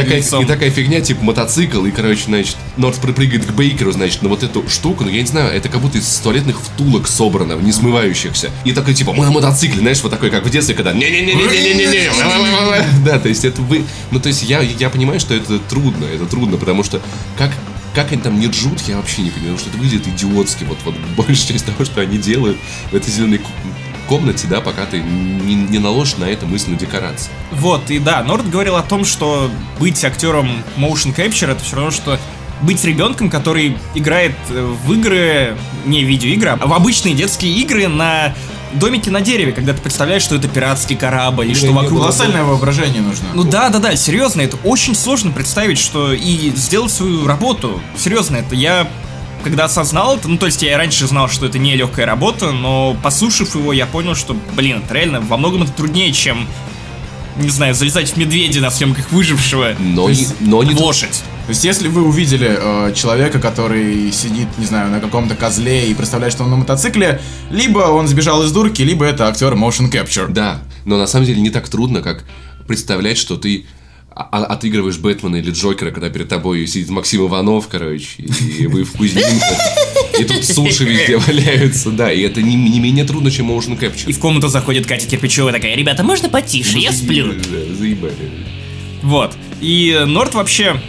[0.45, 4.43] такая фигня, типа мотоцикл, и, короче, значит, ну, Норс припрыгает к Бейкеру, значит, на вот
[4.43, 8.51] эту штуку, ну я не знаю, это как будто из туалетных втулок собрано, не смывающихся.
[8.65, 12.11] И такой, типа, мы на мотоцикле, знаешь, вот такой, как в детстве, когда не-не-не-не-не-не-не.
[13.03, 13.83] Да, то есть это вы...
[14.11, 17.01] Ну, то есть я, я понимаю, что это трудно, это трудно, потому что
[17.37, 17.51] как
[17.95, 20.93] как они там не ржут, я вообще не понимаю, что это выглядит идиотски, вот, вот
[21.15, 22.59] большая часть того, что они делают
[22.91, 23.41] в этой зеленой
[24.07, 27.33] комнате, да, пока ты не, не наложишь на это мысленную декорацию.
[27.51, 31.89] Вот, и да, Норд говорил о том, что быть актером motion capture это все равно,
[31.89, 32.19] что
[32.61, 38.33] быть ребенком, который играет э, в игры, не видеоигры, а в обычные детские игры на
[38.73, 41.99] домике на дереве, когда ты представляешь, что это пиратский корабль, и что вокруг...
[42.01, 43.27] Колоссальное воображение нужно.
[43.33, 47.81] Ну да, да, да, серьезно, это очень сложно представить, что и сделать свою работу.
[47.97, 48.87] Серьезно, это я
[49.43, 52.51] когда осознал это, ну то есть я и раньше знал, что это не легкая работа,
[52.51, 56.47] но послушав его, я понял, что, блин, это реально во многом это труднее, чем,
[57.37, 59.75] не знаю, залезать в медведя на съемках выжившего.
[59.79, 61.23] Но, То не, есть но не лошадь.
[61.47, 65.93] То есть, если вы увидели э, человека, который сидит, не знаю, на каком-то козле и
[65.93, 70.27] представляет, что он на мотоцикле, либо он сбежал из дурки, либо это актер motion capture.
[70.27, 72.25] Да, но на самом деле не так трудно, как
[72.67, 73.65] представлять, что ты
[74.13, 78.23] отыгрываешь Бэтмена или Джокера, когда перед тобой сидит Максим Иванов, короче,
[78.59, 79.57] и вы в Кузьминках,
[80.19, 84.07] и тут суши везде валяются, да, и это не, не менее трудно, чем motion capture.
[84.07, 87.33] И в комнату заходит Катя Кирпичева такая, ребята, можно потише, я сплю.
[87.79, 88.15] Заебали.
[89.01, 89.37] Вот.
[89.61, 90.81] И Норд вообще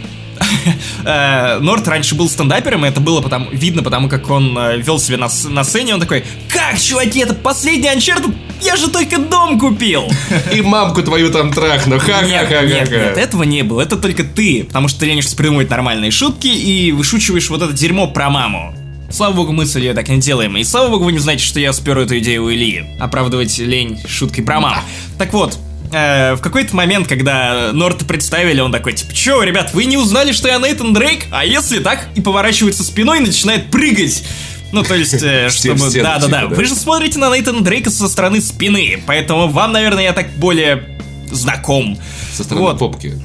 [1.61, 5.17] Норт раньше был стендапером, и это было потому, видно, потому как он э, вел себя
[5.17, 10.11] на, сцене, он такой, как, чуваки, это последний Uncharted, я же только дом купил.
[10.53, 11.95] И мамку твою там трахну.
[11.95, 13.21] Нет, нет, нет, Ха-ха-ха-ха.
[13.21, 17.49] этого не было, это только ты, потому что ты ленишься придумывать нормальные шутки и вышучиваешь
[17.49, 18.75] вот это дерьмо про маму.
[19.11, 20.55] Слава богу, мы с Ильей так не делаем.
[20.57, 22.85] И слава богу, вы не знаете, что я спер эту идею у Ильи.
[22.99, 24.81] Оправдывать лень шуткой про маму.
[25.17, 25.57] Так вот,
[25.91, 30.31] э, в какой-то момент, когда Норта представили, он такой, типа, чё, ребят, вы не узнали,
[30.31, 31.25] что я Нейтан Дрейк?
[31.31, 32.07] А если так?
[32.15, 34.23] И поворачивается спиной и начинает прыгать.
[34.71, 35.89] Ну, то есть, э, чтобы...
[35.91, 36.43] Да-да-да.
[36.43, 36.55] типа.
[36.55, 40.83] Вы же смотрите на Нейтана Дрейка со стороны спины, поэтому вам, наверное, я так более
[41.31, 41.97] знаком.
[42.33, 42.79] Со стороны Вот.
[42.79, 43.19] попки.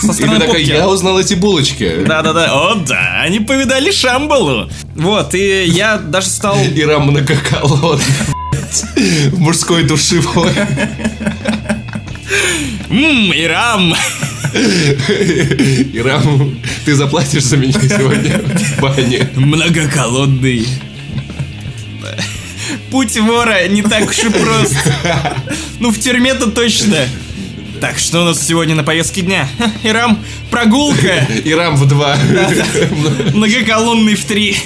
[0.00, 2.04] Со И стороны ты такая, я узнал эти булочки.
[2.06, 4.70] Да-да-да, о да, они повидали Шамбалу.
[4.94, 6.56] Вот, и я даже стал...
[6.62, 8.04] И рам многоколодный,
[8.52, 10.50] блядь, в мужской душевой.
[12.88, 13.94] Ммм, Ирам!
[14.54, 19.28] И рам, ты заплатишь за меня сегодня в бане.
[19.34, 20.66] Многоколодный.
[22.90, 24.76] Путь вора не так уж и прост.
[25.80, 27.06] Ну, в тюрьме-то точно.
[27.80, 29.48] Так, что у нас сегодня на повестке дня?
[29.58, 30.18] Ха, Ирам,
[30.50, 31.26] прогулка.
[31.44, 32.16] И рам в два.
[33.34, 34.56] Многоколонный в три.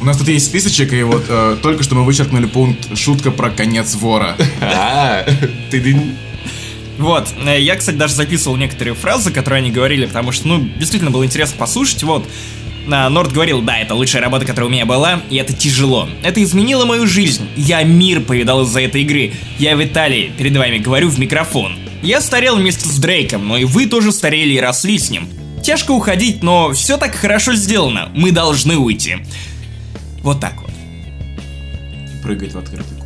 [0.00, 3.50] У нас тут есть списочек, и вот э, только что мы вычеркнули пункт «Шутка про
[3.50, 4.36] конец вора».
[4.60, 5.24] А,
[5.70, 6.16] ты дынь.
[7.02, 11.10] Вот, э, я, кстати, даже записывал некоторые фразы, которые они говорили, потому что, ну, действительно
[11.10, 12.24] было интересно послушать, вот.
[12.88, 16.08] А, Норд говорил, да, это лучшая работа, которая у меня была, и это тяжело.
[16.22, 17.48] Это изменило мою жизнь.
[17.56, 19.32] Я мир повидал из-за этой игры.
[19.58, 21.76] Я Виталий, перед вами говорю в микрофон.
[22.04, 25.28] Я старел вместе с Дрейком, но и вы тоже старели и росли с ним.
[25.64, 28.10] Тяжко уходить, но все так хорошо сделано.
[28.14, 29.16] Мы должны уйти.
[30.22, 30.70] Вот так вот.
[32.22, 33.01] Прыгать в космос.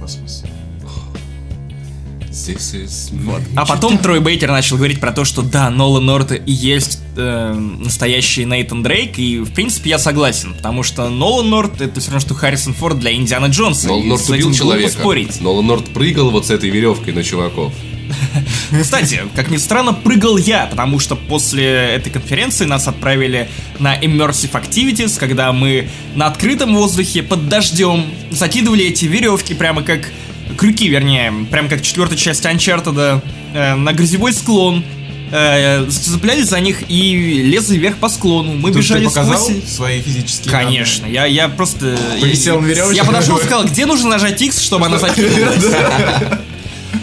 [2.47, 3.43] This is Вот.
[3.57, 7.53] А потом Трой Бейкер начал говорить про то, что да, Нолан Норт и есть э,
[7.53, 12.21] настоящий Нейтан Дрейк, и в принципе я согласен, потому что Нолан Норт это все равно,
[12.21, 13.89] что Харрисон Форд для Индианы Джонса.
[13.89, 14.91] Нолан Норт убил человека.
[14.91, 15.41] спорить.
[15.41, 17.73] Нолан Норт прыгал вот с этой веревкой на чуваков.
[18.81, 24.53] Кстати, как ни странно, прыгал я, потому что после этой конференции нас отправили на Immersive
[24.53, 30.11] Activities, когда мы на открытом воздухе под дождем закидывали эти веревки прямо как
[30.59, 33.23] крюки, вернее, прямо как четвертая часть Uncharted
[33.55, 34.85] э, на грязевой склон.
[35.33, 38.53] э, зацеплялись за них и лезли вверх по склону.
[38.55, 39.65] Мы Тут бежали ты показал сквозь...
[39.65, 41.99] свои физические Конечно, я, я просто...
[42.21, 42.97] Повисел на веревочке.
[42.97, 45.65] Я подошел и сказал, где нужно нажать X, чтобы она закинулась.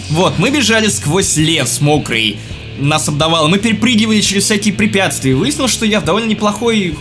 [0.09, 2.37] Вот, мы бежали сквозь лес мокрый.
[2.77, 5.33] Нас обдавало, мы перепрыгивали через всякие препятствия.
[5.33, 6.95] Выяснилось, что я в довольно неплохой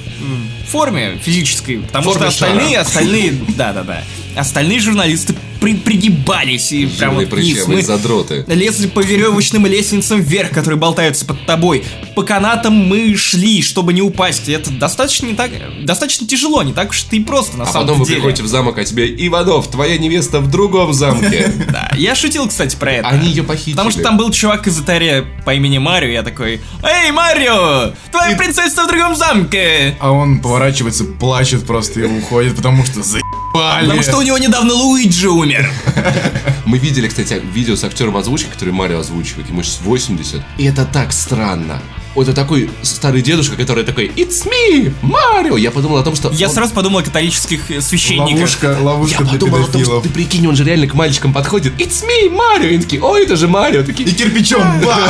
[0.66, 1.78] форме физической.
[1.80, 2.80] Потому Форме что остальные, шара.
[2.80, 4.02] остальные, да-да-да.
[4.34, 7.66] Остальные журналисты при- пригибались и прям вот вниз.
[7.66, 8.44] Мы задроты.
[8.48, 11.84] лезли по веревочным лестницам вверх, которые болтаются под тобой.
[12.14, 14.48] По канатам мы шли, чтобы не упасть.
[14.48, 15.50] И это достаточно не так,
[15.84, 18.16] достаточно тяжело, не так уж это и просто на А самом потом вы деле.
[18.16, 21.52] приходите в замок, а тебе Иванов, твоя невеста в другом замке.
[21.72, 23.08] Да, я шутил, кстати, про это.
[23.08, 23.72] Они ее похитили.
[23.74, 28.36] Потому что там был чувак из Атария по имени Марио, я такой, Эй, Марио, твоя
[28.36, 29.96] принцесса в другом замке!
[30.00, 33.02] А он поворачивается, плачет просто и уходит, потому что
[33.52, 33.84] заебали.
[33.86, 35.70] Потому что у него недавно Луиджи умер.
[36.64, 40.42] Мы видели, кстати, видео с актером озвучки, который Марио озвучивает, ему сейчас 80.
[40.58, 41.80] И это так странно.
[42.14, 46.30] Вот это такой старый дедушка, который такой «It's me, Марио!» Я подумал о том, что
[46.30, 48.34] Я он- сразу подумал о католических э, священниках.
[48.34, 50.02] Ловушка, ловушка Я подумал о том, что педофилов.
[50.02, 53.36] ты прикинь, он же реально к мальчикам подходит «It's me, Марио!» И такие «Ой, это
[53.36, 55.00] же Марио!» Такие И кирпичом бам!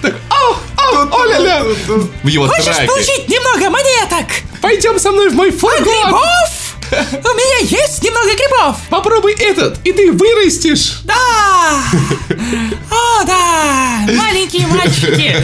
[0.00, 1.62] так «Ау, ау, о-ля-ля!»
[2.22, 4.32] В его траке немного монеток?
[4.62, 6.14] «Пойдем со мной в мой фургон!
[7.12, 8.76] У меня есть немного грибов!
[8.90, 11.82] Попробуй этот, и ты вырастешь!» Да!
[12.90, 14.06] О, да!
[14.06, 15.36] Маленькие мальчики!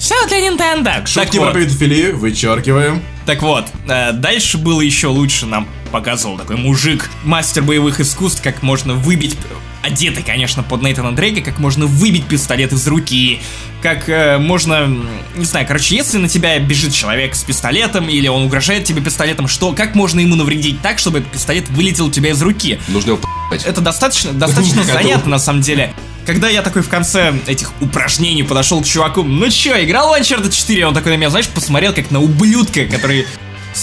[0.00, 1.06] Все для Nintendo!
[1.06, 3.02] Шутки про педофилию вычеркиваем.
[3.26, 5.46] Так вот, э, дальше было еще лучше.
[5.46, 9.36] Нам показывал такой мужик, мастер боевых искусств, как можно выбить,
[9.82, 13.40] одетый, конечно, под Нейтана Дрейка, как можно выбить пистолет из руки,
[13.82, 14.88] как э, можно,
[15.36, 19.46] не знаю, короче, если на тебя бежит человек с пистолетом, или он угрожает тебе пистолетом,
[19.46, 22.80] что, как можно ему навредить так, чтобы этот пистолет вылетел у тебя из руки?
[22.88, 23.20] Нужно его.
[23.52, 25.94] Это достаточно, достаточно занятно, на самом деле.
[26.26, 30.50] Когда я такой в конце этих упражнений подошел к чуваку, ну чё, играл в Uncharted
[30.50, 30.86] 4?
[30.86, 33.26] Он такой на меня, знаешь, посмотрел как на ублюдка, который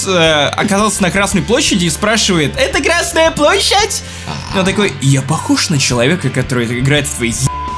[0.05, 4.03] э, оказался на Красной площади и спрашивает, это Красная площадь?
[4.55, 7.31] И он такой, я похож на человека, который играет в твои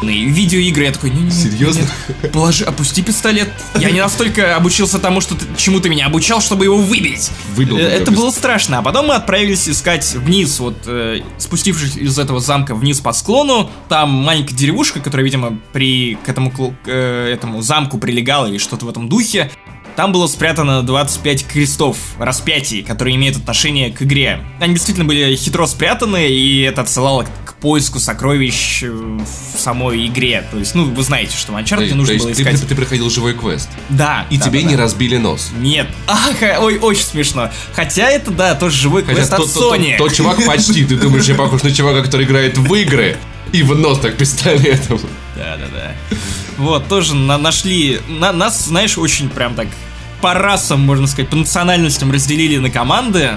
[0.05, 0.85] ебаные видеоигры.
[0.85, 1.87] Я такой, не, не, Серьезно?
[2.33, 3.49] Положи, опусти пистолет.
[3.75, 7.31] Я не настолько обучился тому, что ты, чему ты меня обучал, чтобы его выбить.
[7.55, 8.79] Выбил Э, Это было страшно.
[8.79, 13.69] А потом мы отправились искать вниз, вот э, спустившись из этого замка вниз по склону.
[13.89, 18.85] Там маленькая деревушка, которая, видимо, при к этому, к, э, этому замку прилегала или что-то
[18.85, 19.51] в этом духе.
[19.95, 24.41] Там было спрятано 25 крестов, распятий, которые имеют отношение к игре.
[24.59, 30.43] Они действительно были хитро спрятаны, и это отсылало к поиску сокровищ э, в самой игре.
[30.51, 32.61] То есть, ну, вы знаете, что в То Uncharted есть, нужно то было искать...
[32.61, 33.69] ты, ты проходил живой квест.
[33.89, 34.25] Да.
[34.29, 34.81] И да, тебе да, не да.
[34.83, 35.51] разбили нос.
[35.57, 35.87] Нет.
[36.07, 37.49] Ах, ой, очень смешно.
[37.73, 39.97] Хотя это, да, тоже живой Хотя квест от тот, тот- Sony.
[39.97, 43.17] тот чувак почти, ты думаешь, я похож на чувака, который играет в игры
[43.53, 44.99] и в нос так пистолетом.
[45.35, 46.17] Да, да, да.
[46.57, 47.99] Вот, тоже на- нашли.
[48.07, 49.67] на- нас, знаешь, очень прям так
[50.25, 53.33] по расам, можно сказать, по национальностям разделили на команды.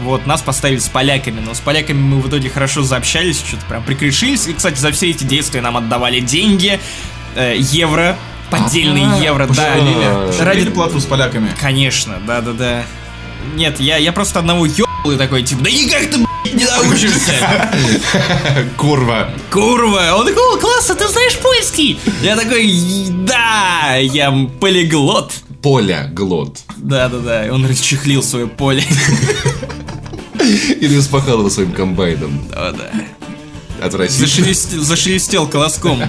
[0.00, 3.84] Вот, нас поставили с поляками, но с поляками мы в итоге хорошо заобщались, что-то прям
[3.84, 4.48] прикрешились.
[4.48, 6.80] И, кстати, за все эти действия нам отдавали деньги,
[7.36, 8.16] э, евро,
[8.50, 10.44] поддельные А, евро, да.
[10.44, 11.52] Ради плату с поляками.
[11.60, 12.82] Конечно, да-да-да.
[13.54, 17.70] Нет, я, я просто одного ебал и такой, типа, да никак ты, блядь, не научишься.
[18.76, 19.30] Курва.
[19.52, 20.16] Курва!
[20.16, 22.00] Он такой, о, классно, ты знаешь польский!
[22.22, 22.74] Я такой,
[23.10, 25.30] да, я полиглот.
[25.64, 26.60] Поля, глот.
[26.76, 28.84] Да-да-да, он расчехлил свое поле.
[30.38, 32.46] Или распахал его своим комбайном.
[32.50, 32.90] Да-да.
[33.82, 34.26] Отвратительно.
[34.26, 36.02] Зашелестел, зашелестел колоском.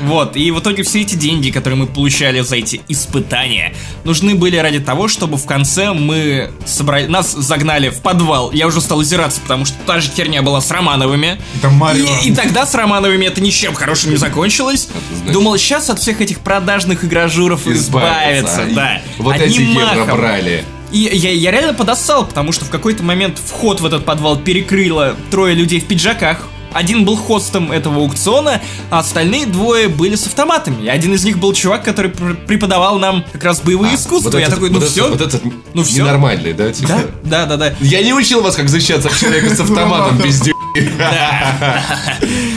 [0.00, 3.74] Вот, и в итоге все эти деньги, которые мы получали за эти испытания,
[4.04, 7.06] нужны были ради того, чтобы в конце мы собрали...
[7.06, 8.52] Нас загнали в подвал.
[8.52, 11.40] Я уже стал озираться, потому что та же херня была с Романовыми.
[11.56, 12.06] И там Марио.
[12.22, 14.88] И, и тогда с Романовыми это ничем хорошим не закончилось.
[15.32, 18.74] Думал, сейчас от всех этих продажных игражуров избавиться, Избавиться.
[18.74, 19.02] да.
[19.18, 20.16] Вот Одним эти евро махом.
[20.18, 20.64] брали.
[20.92, 25.16] И я, я реально подоссал, потому что в какой-то момент вход в этот подвал перекрыло
[25.30, 26.48] трое людей в пиджаках.
[26.72, 28.60] Один был хостом этого аукциона,
[28.90, 30.84] а остальные двое были с автоматами.
[30.84, 34.30] И один из них был чувак, который пр- преподавал нам как раз боевые искусства.
[34.30, 35.08] А, Вот я этот- такой, ну вот этот- все.
[35.08, 35.42] Вот этот
[35.74, 36.02] Ну всё.
[36.04, 36.72] ненормальный, да?
[36.72, 36.88] Типа.
[37.24, 37.74] Да, да, да, да.
[37.80, 40.54] Я не учил вас, как защищаться от человека с автоматом, пиздец.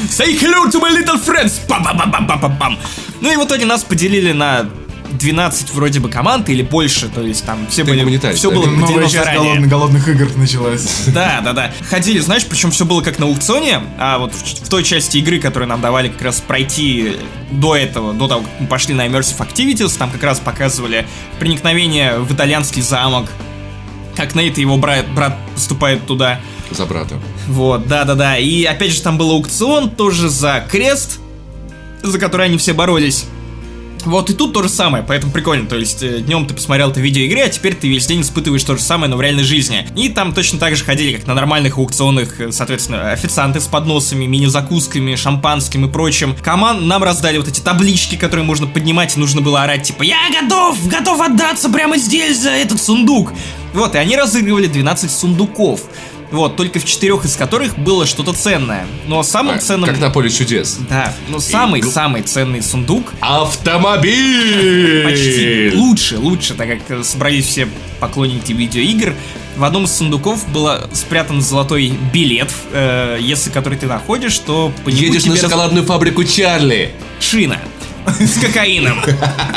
[0.10, 1.62] Say hello to my little friends!
[1.68, 2.78] Пам-пам-пам-пам-пам-пам.
[3.22, 4.66] Ну и в итоге нас поделили на
[5.12, 8.56] 12 вроде бы команд или больше, то есть там все Ты были, все да?
[8.56, 11.06] было Новая часть голодных, голодных игр началась.
[11.08, 11.74] Да, да, да.
[11.90, 15.40] Ходили, знаешь, причем все было как на аукционе, а вот в, в той части игры,
[15.40, 17.18] которую нам давали как раз пройти
[17.52, 21.08] до этого, до того, как мы пошли на Immersive Activities, там как раз показывали
[21.40, 23.28] проникновение в итальянский замок,
[24.16, 26.40] как Нейт и его брат, брат поступают туда.
[26.70, 27.20] За брата.
[27.48, 28.38] Вот, да-да-да.
[28.38, 31.20] И опять же там был аукцион, тоже за крест,
[32.02, 33.26] за который они все боролись.
[34.06, 35.68] Вот и тут то же самое, поэтому прикольно.
[35.68, 38.82] То есть днем ты посмотрел это видеоигре, а теперь ты весь день испытываешь то же
[38.82, 39.88] самое, но в реальной жизни.
[39.96, 44.26] И там точно так же ходили, как на нормальных аукционах, э, соответственно, официанты с подносами,
[44.26, 46.36] мини-закусками, шампанским и прочим.
[46.44, 50.18] Команд нам раздали вот эти таблички, которые можно поднимать, и нужно было орать, типа, я
[50.42, 53.34] готов, готов отдаться прямо здесь за этот сундук.
[53.74, 55.82] Вот, и они разыгрывали 12 сундуков.
[56.32, 58.88] Вот, только в четырех из которых было что-то ценное.
[59.08, 59.90] Но самым А, ценным...
[59.90, 60.80] Как на поле чудес.
[60.90, 65.04] Да, но самый-самый ценный сундук Автомобиль!
[65.04, 67.68] Почти лучше, лучше, так как собрались все
[68.00, 69.14] поклонники видеоигр.
[69.58, 74.90] В одном из сундуков был спрятан золотой билет, э, если который ты находишь, то по
[74.90, 76.94] нему Едешь на тебе раз- шоколадную фабрику Чарли.
[77.20, 77.60] шина
[78.20, 79.02] с кокаином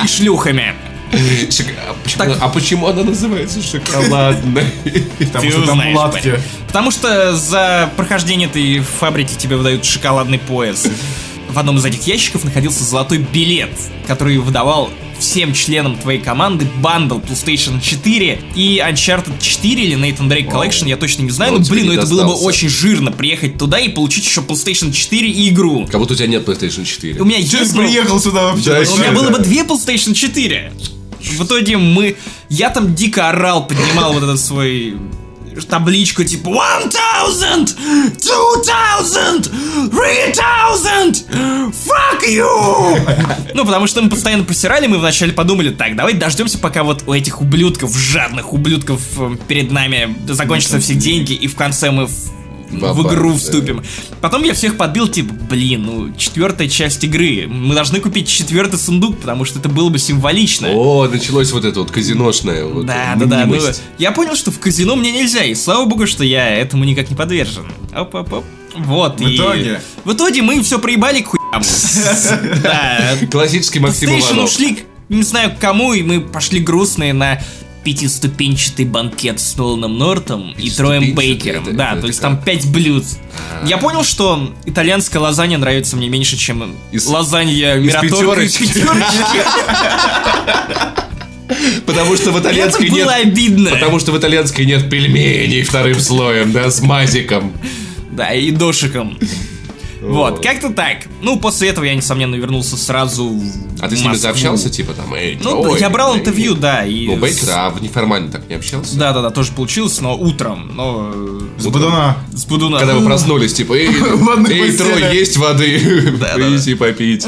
[0.03, 0.75] и шлюхами.
[1.15, 4.65] А почему, Так- а почему она называется шоколадной?
[5.19, 6.35] Потому что там парень.
[6.67, 10.87] Потому что за прохождение этой фабрики тебе выдают шоколадный пояс.
[11.49, 13.71] В одном из этих ящиков находился золотой билет,
[14.09, 14.91] который выдавал
[15.21, 20.65] всем членам твоей команды бандл PlayStation 4 и Uncharted 4 или Nathan Drake Вау.
[20.65, 23.57] Collection, я точно не знаю, но, тебе блин, ну это было бы очень жирно приехать
[23.57, 25.87] туда и получить еще PlayStation 4 и игру.
[25.87, 27.21] Как будто у тебя нет PlayStation 4.
[27.21, 27.77] У меня Че есть...
[27.77, 28.71] приехал сюда вообще?
[28.71, 29.21] Да, У меня Да.
[29.21, 30.73] было бы две PlayStation 4.
[31.33, 32.17] В итоге мы...
[32.49, 34.97] Я там дико орал, поднимал вот этот свой
[35.63, 37.77] табличку типа One thousand,
[38.19, 39.51] two thousand,
[39.91, 41.25] three thousand,
[41.73, 43.49] fuck you!
[43.55, 47.13] Ну, потому что мы постоянно просирали, мы вначале подумали, так, давай дождемся, пока вот у
[47.13, 52.09] этих ублюдков, жадных ублюдков э, перед нами закончатся все деньги, и в конце мы
[52.81, 53.83] в игру вступим.
[54.21, 57.47] Потом я всех подбил, типа, блин, ну, четвертая часть игры.
[57.49, 60.69] Мы должны купить четвертый сундук, потому что это было бы символично.
[60.73, 62.65] О, началось вот это вот казиношное.
[62.65, 63.47] Вот, Да, да, да.
[63.47, 63.57] Ну,
[63.99, 67.17] я понял, что в казино мне нельзя, и слава богу, что я этому никак не
[67.17, 67.65] подвержен.
[67.95, 68.45] Оп-оп-оп.
[68.77, 69.21] Вот.
[69.21, 69.81] В и- итоге?
[70.05, 71.63] В итоге мы все проебали к хуям.
[72.63, 73.17] Да.
[73.31, 74.45] Классический Максим Иванов.
[74.45, 77.41] ушли, не знаю к кому, и мы пошли грустные на
[77.85, 81.65] пятиступенчатый банкет с Ноланом Нортом и Троем Бейкером.
[81.65, 82.31] это- да, это то есть как?
[82.33, 83.05] там пять блюд.
[83.67, 88.81] Я понял, что итальянская лазанья нравится мне меньше, чем Из- лазанья из Мираторга из пятерочки.
[88.81, 89.39] пятерочки.
[91.87, 93.07] Потому что в итальянской нет...
[93.09, 93.71] обидно.
[93.71, 97.53] Потому что в итальянской нет пельменей вторым слоем, да, с мазиком.
[98.11, 99.19] Да, и дошиком.
[100.07, 101.07] Вот, как-то так.
[101.23, 103.43] Ну, после этого я, несомненно, вернулся сразу в
[103.81, 104.23] А ты с ними Москву.
[104.23, 107.07] заобщался, типа там, эй, Ну, ой, я брал эй, интервью, да, и...
[107.07, 108.97] Ну, Бейкер, а в неформально так не общался?
[108.99, 111.11] Да-да-да, тоже получилось, но утром, но...
[111.15, 112.19] э, С Будуна.
[112.33, 112.79] С Будуна.
[112.79, 114.77] Когда вы проснулись, типа, эй, эй, постели.
[114.77, 115.79] Трой, есть воды,
[116.35, 117.25] принеси попить.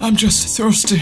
[0.00, 1.00] I'm just thirsty.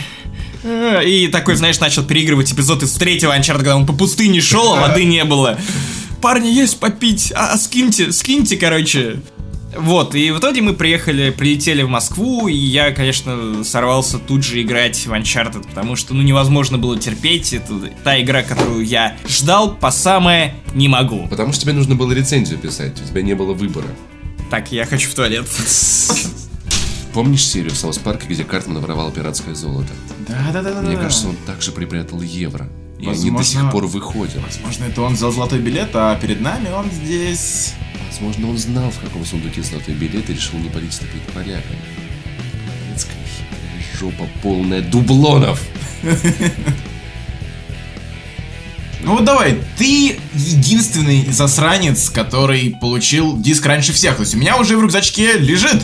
[0.64, 4.74] Э, И такой, знаешь, начал переигрывать эпизод из третьего Uncharted, когда он по пустыне шел,
[4.74, 5.58] а воды не было.
[6.20, 9.20] Парни, есть попить, а, а скиньте, скиньте, короче.
[9.76, 14.62] Вот, и в итоге мы приехали, прилетели в Москву, и я, конечно, сорвался тут же
[14.62, 17.52] играть в Uncharted, потому что, ну, невозможно было терпеть.
[17.52, 21.26] Это та игра, которую я ждал по самое не могу.
[21.28, 23.88] Потому что тебе нужно было рецензию писать, у тебя не было выбора.
[24.50, 25.46] Так, я хочу в туалет.
[27.12, 29.92] Помнишь серию в South Park е, где Картман воровал пиратское золото?
[30.28, 30.82] Да, да, да, да.
[30.82, 31.02] Мне да.
[31.02, 32.68] кажется, он также припрятал евро.
[32.98, 34.40] И они до Возможно- сих пор выходят.
[34.44, 37.74] Возможно, это он взял золотой билет, а перед нами он здесь.
[38.14, 41.80] Возможно, он знал, в каком сундуке золотой билет и решил не палить перед поляками.
[42.86, 45.60] Немецкая хитрая жопа полная дублонов.
[49.02, 54.14] Ну вот давай, ты единственный засранец, который получил диск раньше всех.
[54.14, 55.82] То есть у меня уже в рюкзачке лежит.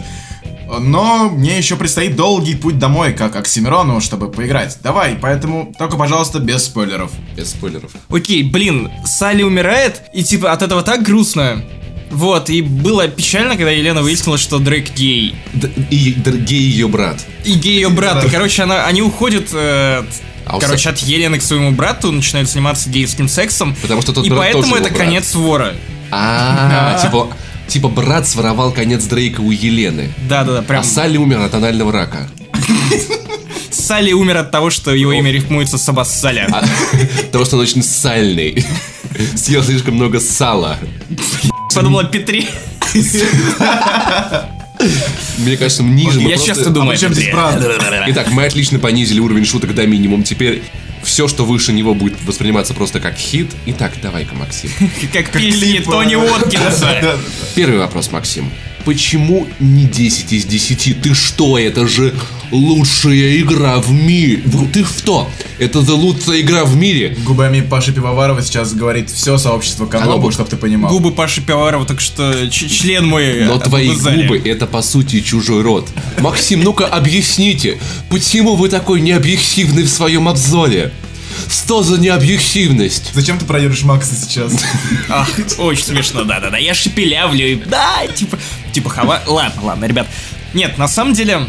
[0.79, 4.79] Но мне еще предстоит долгий путь домой, как Оксимирону, чтобы поиграть.
[4.85, 7.11] Давай, поэтому только, пожалуйста, без спойлеров.
[7.37, 7.91] Без спойлеров.
[8.09, 11.65] Окей, блин, Салли умирает, и типа от этого так грустно.
[12.11, 15.35] Вот, и было печально, когда Елена выяснила, что Дрейк гей.
[15.53, 17.25] Д- и дорогие ее брат.
[17.45, 18.25] И гей ее брат.
[18.25, 20.03] И, короче, она, они уходят, э,
[20.47, 23.77] А короче, от Елены к своему брату, начинают заниматься гейским сексом.
[23.81, 24.99] Потому что тот И брат поэтому тоже это брат.
[25.07, 25.75] конец вора.
[26.11, 27.29] А, типа,
[27.69, 30.11] типа брат своровал конец Дрейка у Елены.
[30.29, 30.81] Да-да-да, прям.
[30.81, 32.29] А Салли умер от анального рака.
[33.71, 36.49] Салли умер от того, что его имя рифмуется с Абассаля.
[36.53, 36.65] А,
[37.27, 38.65] Потому что он очень сальный.
[39.37, 40.77] Съел слишком много сала.
[41.81, 42.45] Подумала о Петре.
[45.39, 48.05] Мне кажется, ниже мы Я просто- часто думаю причем здесь правда?
[48.09, 50.23] Итак, мы отлично понизили уровень шуток до минимум.
[50.23, 50.63] Теперь
[51.03, 53.51] все, что выше него, будет восприниматься просто как хит.
[53.67, 54.71] Итак, давай-ка, Максим.
[55.13, 56.17] Как песни клип, Тони.
[56.17, 57.19] Уоткинса.
[57.55, 58.51] Первый вопрос, Максим.
[58.85, 61.01] Почему не 10 из 10?
[61.03, 62.15] Ты что, это же
[62.51, 64.43] лучшая игра в мире.
[64.47, 65.29] Ну, Ты что?
[65.59, 67.17] Это за лучшая игра в мире.
[67.25, 70.91] Губами Паши Пивоварова сейчас говорит все сообщество Канобу, чтобы ты понимал.
[70.91, 75.63] Губы Паши Пивоварова, так что ч- член мой Но твои губы это по сути чужой
[75.63, 75.89] рот.
[76.19, 77.79] Максим, ну-ка объясните,
[78.09, 80.93] почему вы такой необъективный в своем обзоре?
[81.49, 83.11] Что за необъективность?
[83.15, 84.63] Зачем ты проверишь Макса сейчас?
[85.09, 85.29] Ах,
[85.59, 86.59] очень смешно, да-да-да.
[86.59, 88.39] Я шепелявлю, и да, типа,
[88.73, 89.23] типа хава...
[89.27, 90.07] Ладно, ладно, ребят.
[90.55, 91.47] Нет, на самом деле,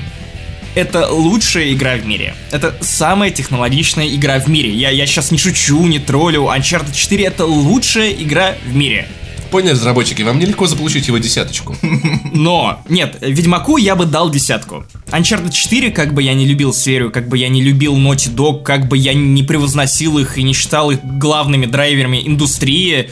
[0.76, 2.36] это лучшая игра в мире.
[2.52, 4.72] Это самая технологичная игра в мире.
[4.72, 6.44] Я, я сейчас не шучу, не троллю.
[6.44, 9.08] Uncharted 4 это лучшая игра в мире.
[9.52, 11.76] Поняли, разработчики, вам нелегко заполучить его десяточку.
[12.34, 14.86] Но, нет, Ведьмаку я бы дал десятку.
[15.08, 18.64] Uncharted 4, как бы я не любил серию, как бы я не любил Naughty Dog,
[18.64, 23.10] как бы я не превозносил их и не считал их главными драйверами индустрии,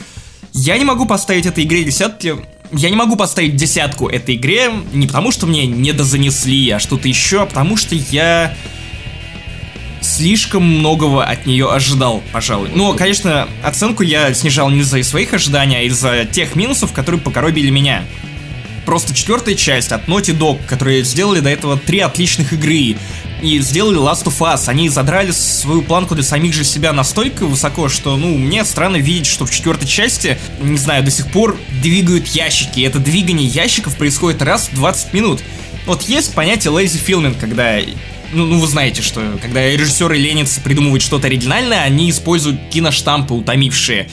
[0.52, 2.36] я не могу поставить этой игре десятки.
[2.72, 7.42] Я не могу поставить десятку этой игре не потому, что мне недозанесли, а что-то еще,
[7.42, 8.56] а потому что я
[10.20, 12.68] слишком многого от нее ожидал, пожалуй.
[12.74, 17.70] Но, конечно, оценку я снижал не из-за своих ожиданий, а из-за тех минусов, которые покоробили
[17.70, 18.04] меня.
[18.84, 22.98] Просто четвертая часть от Naughty Dog, которые сделали до этого три отличных игры
[23.40, 24.68] и сделали Last of Us.
[24.68, 29.26] Они задрали свою планку для самих же себя настолько высоко, что, ну, мне странно видеть,
[29.26, 32.80] что в четвертой части, не знаю, до сих пор двигают ящики.
[32.80, 35.40] И это двигание ящиков происходит раз в 20 минут.
[35.86, 37.78] Вот есть понятие lazy filming, когда
[38.32, 44.10] ну, ну, вы знаете, что когда режиссеры ленятся придумывать что-то оригинальное, они используют киноштампы утомившие.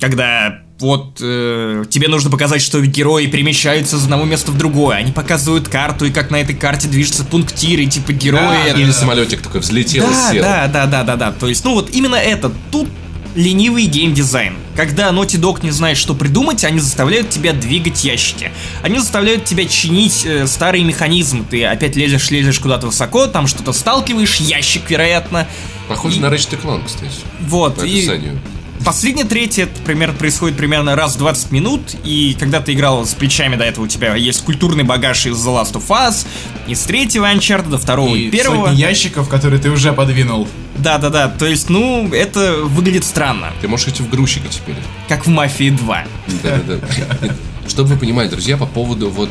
[0.00, 4.96] Когда вот э, тебе нужно показать, что герои перемещаются из одного места в другое.
[4.98, 8.68] Они показывают карту, и как на этой карте движется пунктир, и типа герои...
[8.68, 10.42] это- Или самолетик такой взлетел и да, сел.
[10.42, 11.32] да, да, да, да, да.
[11.32, 12.52] То есть, ну вот именно это.
[12.70, 12.88] Тут
[13.36, 14.56] ленивый геймдизайн.
[14.74, 18.50] Когда Naughty Dog не знает, что придумать, они заставляют тебя двигать ящики.
[18.82, 21.44] Они заставляют тебя чинить э, старые механизмы.
[21.48, 25.46] Ты опять лезешь, лезешь куда-то высоко, там что-то сталкиваешь, ящик, вероятно.
[25.88, 27.12] Похоже И- на Ratchet Clank, кстати.
[27.40, 27.76] Вот.
[27.76, 28.40] По и описанию.
[28.84, 33.14] Последняя третья это примерно происходит примерно раз в 20 минут, и когда ты играл с
[33.14, 36.26] плечами до этого, у тебя есть культурный багаж из The Last of Us,
[36.68, 38.66] из третьего Uncharted, до второго и, И первого.
[38.68, 40.46] сотни ящиков, которые ты уже подвинул.
[40.76, 44.76] Да-да-да, то есть, ну, это выглядит странно, Ты можешь идти в грузчика теперь.
[45.08, 46.04] как в Мафии 2.
[46.42, 47.34] Да-да-да.
[47.68, 49.30] Чтобы вы понимали, друзья, по поводу вот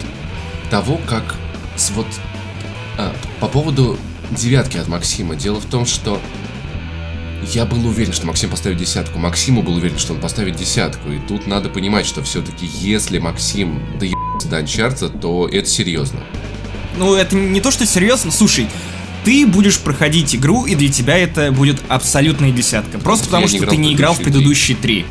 [0.69, 1.35] того, как
[1.77, 2.07] с вот
[2.97, 3.97] а, по поводу
[4.31, 5.35] девятки от Максима.
[5.35, 6.19] Дело в том, что
[7.53, 9.19] я был уверен, что Максим поставит десятку.
[9.19, 11.11] Максиму был уверен, что он поставит десятку.
[11.11, 16.19] И тут надо понимать, что все-таки если Максим, добрался до Uncharted, то это серьезно.
[16.97, 18.31] Ну, это не то, что серьезно.
[18.31, 18.67] Слушай,
[19.23, 22.99] ты будешь проходить игру, и для тебя это будет абсолютная десятка.
[22.99, 25.05] Просто потому, Я не что ты не играл в предыдущие три.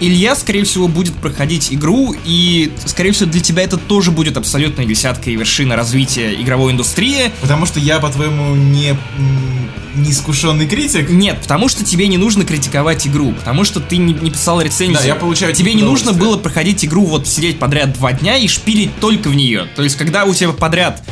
[0.00, 4.84] Илья, скорее всего, будет проходить игру, и, скорее всего, для тебя это тоже будет абсолютная
[4.86, 7.32] десятка и вершина развития игровой индустрии.
[7.40, 8.96] Потому что я, по-твоему, не
[9.94, 11.10] неискушенный критик.
[11.10, 14.98] Нет, потому что тебе не нужно критиковать игру, потому что ты не, не писал рецензию.
[14.98, 18.46] Да, я получаю Тебе не нужно было проходить игру, вот сидеть подряд два дня и
[18.46, 19.66] шпилить только в нее.
[19.74, 21.02] То есть, когда у тебя подряд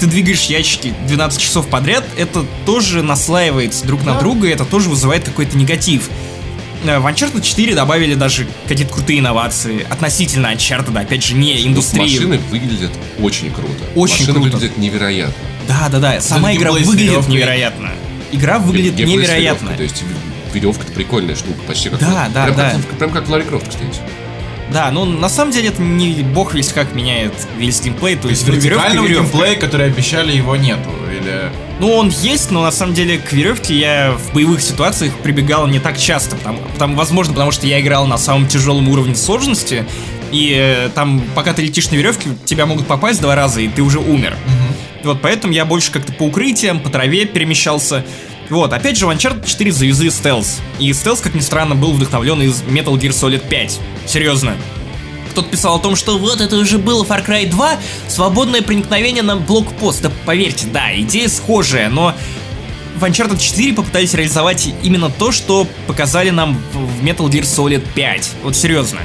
[0.00, 4.20] ты двигаешь ящики 12 часов подряд, это тоже наслаивается друг на Да.
[4.20, 6.10] друга, и это тоже вызывает какой-то негатив.
[6.84, 12.00] Э, В Uncharted 4 добавили даже какие-то крутые инновации относительно Uncharted, опять же, не индустрии.
[12.02, 13.84] Машины выглядят очень круто.
[13.94, 14.50] Очень Машины круто.
[14.56, 15.34] выглядят невероятно.
[15.66, 17.90] Да, да, да, сама игра выглядит невероятно.
[18.30, 19.66] Игра выглядит Геймплей невероятно.
[19.68, 20.02] веревкой, То есть
[20.52, 22.70] веревка это прикольная штука, почти как Да, да, прям, да.
[22.88, 24.00] Как, прям как Ларри Крофт, кстати.
[24.72, 28.28] Да, ну на самом деле это не бог весь как меняет весь геймплей, то То
[28.28, 29.22] есть есть вертикального веревка.
[29.24, 30.90] геймплея, который обещали, его нету.
[31.10, 31.50] Или...
[31.80, 35.78] Ну он есть, но на самом деле к веревке я в боевых ситуациях прибегал не
[35.78, 39.86] так часто, потому, потому- возможно, потому что я играл на самом тяжелом уровне сложности,
[40.32, 43.80] и э, там, пока ты летишь на веревке, тебя могут попасть два раза, и ты
[43.82, 44.36] уже умер.
[45.04, 48.04] Вот поэтому я больше как-то по укрытиям, по траве перемещался.
[48.50, 50.60] Вот, опять же, в Uncharted 4 завезли стелс.
[50.78, 53.78] И стелс, как ни странно, был вдохновлен из Metal Gear Solid 5.
[54.06, 54.56] Серьезно.
[55.30, 57.76] Кто-то писал о том, что вот это уже было Far Cry 2,
[58.08, 60.02] свободное проникновение на блокпост.
[60.02, 62.14] Да поверьте, да, идея схожая, но
[62.96, 68.30] в Uncharted 4 попытались реализовать именно то, что показали нам в Metal Gear Solid 5.
[68.42, 69.00] Вот серьезно.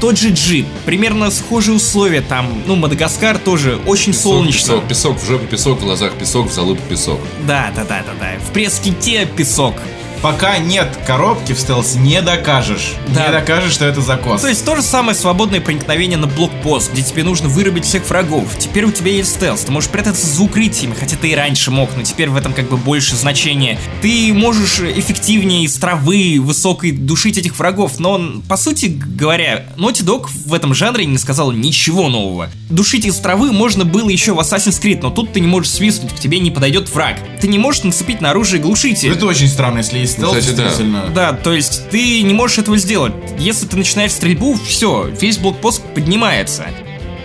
[0.00, 4.74] Тот же джип, примерно схожие условия там, ну, Мадагаскар тоже очень Песок, солнечно.
[4.74, 7.18] Песок, песок в жопе, песок в глазах, песок в залупе, песок.
[7.48, 8.38] Да, да, да, да, да.
[8.38, 9.74] В пресс-ките песок.
[10.22, 12.94] Пока нет коробки в стелс, не докажешь.
[13.08, 13.26] Да.
[13.26, 14.40] Не докажешь, что это закос.
[14.42, 18.48] То есть то же самое свободное проникновение на блокпост, где тебе нужно вырубить всех врагов.
[18.58, 21.90] Теперь у тебя есть стелс, ты можешь прятаться за укрытиями, хотя ты и раньше мог,
[21.96, 23.78] но теперь в этом как бы больше значения.
[24.02, 30.26] Ты можешь эффективнее из травы высокой душить этих врагов, но по сути говоря, Naughty Dog
[30.46, 32.50] в этом жанре не сказал ничего нового.
[32.70, 36.12] Душить из травы можно было еще в Assassin's Creed, но тут ты не можешь свистнуть,
[36.12, 37.18] к тебе не подойдет враг.
[37.40, 39.12] Ты не можешь нацепить на оружие глушитель.
[39.12, 40.64] Это очень странно, если есть стелс, Кстати, да.
[40.64, 41.06] действительно.
[41.14, 43.12] Да, то есть ты не можешь этого сделать.
[43.38, 46.66] Если ты начинаешь стрельбу, все, весь блокпост поднимается.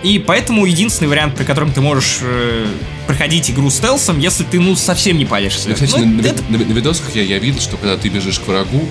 [0.02, 2.66] И поэтому единственный вариант, при котором ты можешь э,
[3.06, 5.68] проходить игру стелсом, если ты, ну, совсем не палишься.
[5.70, 8.38] Ну, кстати, Ну, на, это- на- на видосах я, я видел, что когда ты бежишь
[8.38, 8.86] к врагу,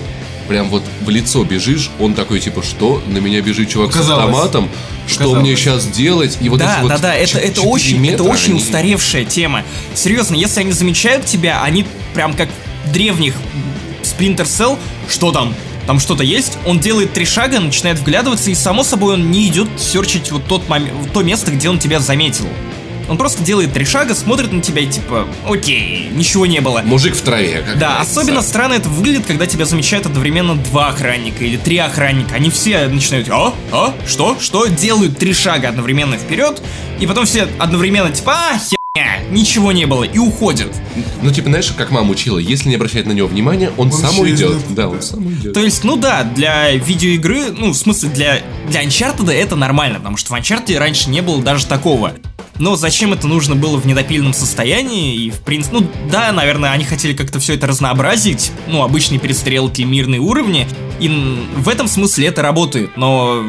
[0.48, 3.00] прям вот в лицо бежишь, он такой типа, что?
[3.06, 4.08] На меня бежит чувак Казалось.
[4.08, 4.68] с автоматом,
[5.06, 5.40] что Казалось.
[5.42, 6.36] мне сейчас делать?
[6.40, 9.24] И вот да, эти вот да, да, это, это очень, метра, это очень они- устаревшая
[9.24, 9.62] тема.
[9.94, 12.48] Серьезно, если они замечают тебя, они прям как
[12.86, 13.34] в древних
[14.04, 14.78] Splinter Cell,
[15.08, 15.54] что там?
[15.86, 19.68] Там что-то есть, он делает три шага, начинает вглядываться, и само собой он не идет
[19.78, 22.46] серчить вот тот момент, то место, где он тебя заметил.
[23.06, 26.80] Он просто делает три шага, смотрит на тебя и типа, окей, ничего не было.
[26.82, 27.58] Мужик в траве.
[27.60, 28.20] Как Да, говорится.
[28.20, 32.34] особенно странно это выглядит, когда тебя замечают одновременно два охранника или три охранника.
[32.34, 36.62] Они все начинают, а, а, что, что, делают три шага одновременно вперед,
[36.98, 38.78] и потом все одновременно типа, а, херня,
[39.30, 40.72] ничего не было, и уходят.
[41.22, 44.20] Ну, типа, знаешь, как мама учила, если не обращать на него внимания, он сам Вообще
[44.22, 44.56] уйдет.
[44.70, 45.52] Да, он сам уйдет.
[45.52, 50.16] То есть, ну да, для видеоигры, ну, в смысле, для, для Uncharted это нормально, потому
[50.16, 52.12] что в Uncharted раньше не было даже такого.
[52.60, 55.16] Но зачем это нужно было в недопиленном состоянии?
[55.16, 58.52] И, в принципе, ну да, наверное, они хотели как-то все это разнообразить.
[58.68, 60.68] Ну, обычные перестрелки, мирные уровни.
[61.00, 61.08] И
[61.56, 62.96] в этом смысле это работает.
[62.96, 63.44] Но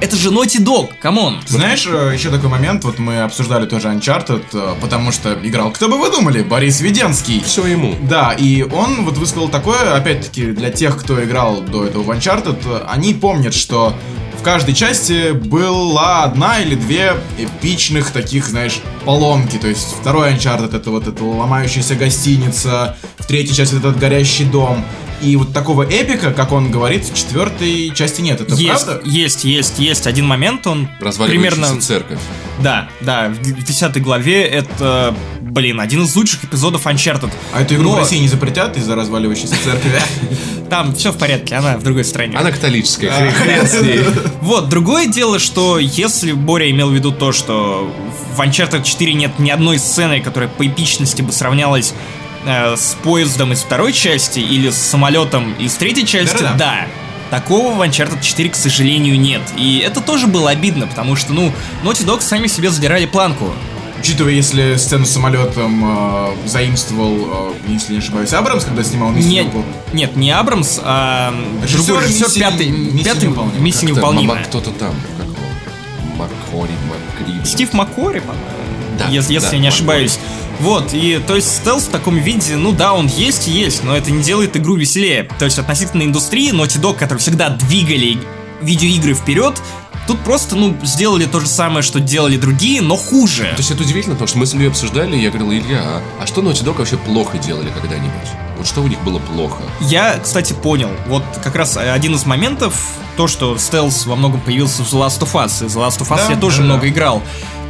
[0.00, 1.40] это же Naughty Dog, come on.
[1.46, 5.88] Знаешь, э, еще такой момент, вот мы обсуждали тоже Uncharted, э, потому что играл, кто
[5.88, 7.42] бы вы думали, Борис Веденский.
[7.44, 7.94] Все ему.
[8.02, 12.86] Да, и он вот высказал такое, опять-таки, для тех, кто играл до этого в Uncharted,
[12.88, 13.94] они помнят, что
[14.38, 19.56] в каждой части была одна или две эпичных таких, знаешь, поломки.
[19.56, 22.96] То есть второй Uncharted это вот эта ломающаяся гостиница,
[23.28, 24.82] в третьей части этот горящий дом.
[25.20, 28.40] И вот такого эпика, как он говорит, в четвертой части нет.
[28.40, 29.02] Это есть, правда?
[29.04, 31.78] есть, есть, есть один момент, он примерно...
[31.78, 32.18] церковь.
[32.62, 37.30] Да, да, в 10 главе это, блин, один из лучших эпизодов Uncharted.
[37.52, 40.00] А эту игру Но в России не запретят из-за разваливающейся церкви?
[40.70, 42.34] Там все в порядке, она в другой стране.
[42.34, 44.00] Она католическая, хрен, хрен с ней.
[44.40, 47.92] Вот, другое дело, что если Боря имел в виду то, что
[48.34, 51.92] в Uncharted 4 нет ни одной сцены, которая по эпичности бы сравнялась
[52.48, 56.56] э, с поездом из второй части или с самолетом из третьей части, Да-да-да.
[56.58, 56.86] да.
[57.38, 59.42] Такого в Uncharted 4, к сожалению, нет.
[59.56, 61.52] И это тоже было обидно, потому что, ну,
[61.84, 63.52] Naughty Dog сами себе задирали планку.
[64.00, 69.32] Учитывая, если сцену с самолетом э, заимствовал, э, если не ошибаюсь, Абрамс, когда снимал миссию
[69.44, 69.52] Нет,
[69.92, 73.58] нет, не Абрамс, а Режиссер другой режиссер, миссии- пятый, миссии пятый невыполнима.
[73.60, 74.44] миссия невыполнимая.
[74.44, 74.94] Кто-то там.
[75.18, 76.16] Как его?
[76.16, 77.44] Маккори, Маккри.
[77.44, 78.44] Стив Маккори, по-моему,
[78.98, 79.74] Да, если, если да, я не Маккори.
[79.74, 80.18] ошибаюсь.
[80.60, 83.96] Вот, и то есть стелс в таком виде, ну да, он есть и есть, но
[83.96, 85.28] это не делает игру веселее.
[85.38, 88.18] То есть относительно индустрии, Naughty Dog, которые всегда двигали
[88.60, 89.54] видеоигры вперед,
[90.08, 93.44] тут просто, ну, сделали то же самое, что делали другие, но хуже.
[93.44, 96.02] То есть это удивительно, потому что мы с Ильей обсуждали, и я говорил, Илья, а,
[96.20, 98.28] а что Naughty Dog вообще плохо делали когда-нибудь?
[98.56, 99.62] Вот что у них было плохо?
[99.80, 100.90] Я, кстати, понял.
[101.06, 102.74] Вот как раз э, один из моментов,
[103.16, 105.64] то, что стелс во многом появился в The Last of Us.
[105.64, 107.22] И The Last of Us Да, я тоже да, много играл.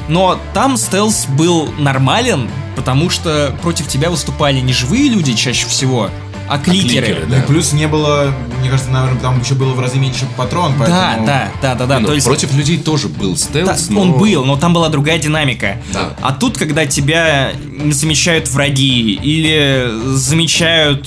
[0.08, 6.10] Но там стелс был нормален, потому что против тебя выступали не живые люди чаще всего,
[6.48, 7.06] а кликеры.
[7.06, 7.38] кликеры, Ну Да.
[7.42, 10.78] и плюс не было, мне кажется, наверное, там еще было в разы меньше патрон, Да,
[10.78, 11.26] поэтому...
[11.26, 11.98] да, да, да, да.
[12.00, 14.00] Ну, То есть Против людей тоже был да, стелс, но...
[14.00, 15.76] он был, но там была другая динамика.
[15.92, 16.16] Да.
[16.22, 21.06] А тут, когда тебя не замечают враги или замечают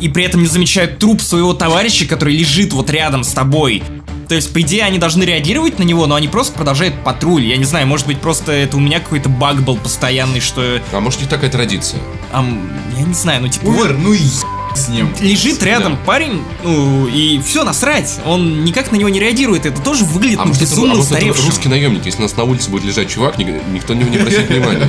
[0.00, 3.82] и при этом не замечают труп своего товарища, который лежит вот рядом с тобой.
[4.30, 7.44] То есть, по идее, они должны реагировать на него, но они просто продолжают патруль.
[7.44, 10.80] Я не знаю, может быть, просто это у меня какой-то баг был постоянный, что...
[10.92, 12.00] А может, у них такая традиция?
[12.32, 13.64] ам, я не знаю, ну типа...
[13.66, 14.20] Умер, ну и
[14.76, 15.12] с ним.
[15.20, 15.98] Лежит рядом Да.
[16.06, 18.20] парень, ну, и все, насрать.
[18.24, 19.66] Он никак на него не реагирует.
[19.66, 21.46] Это тоже выглядит А ну, может, это, а безумно может, это устаревшим.
[21.46, 24.48] русский наемник, если у нас на улице будет лежать чувак, ни- никто него не обратит
[24.48, 24.88] внимания.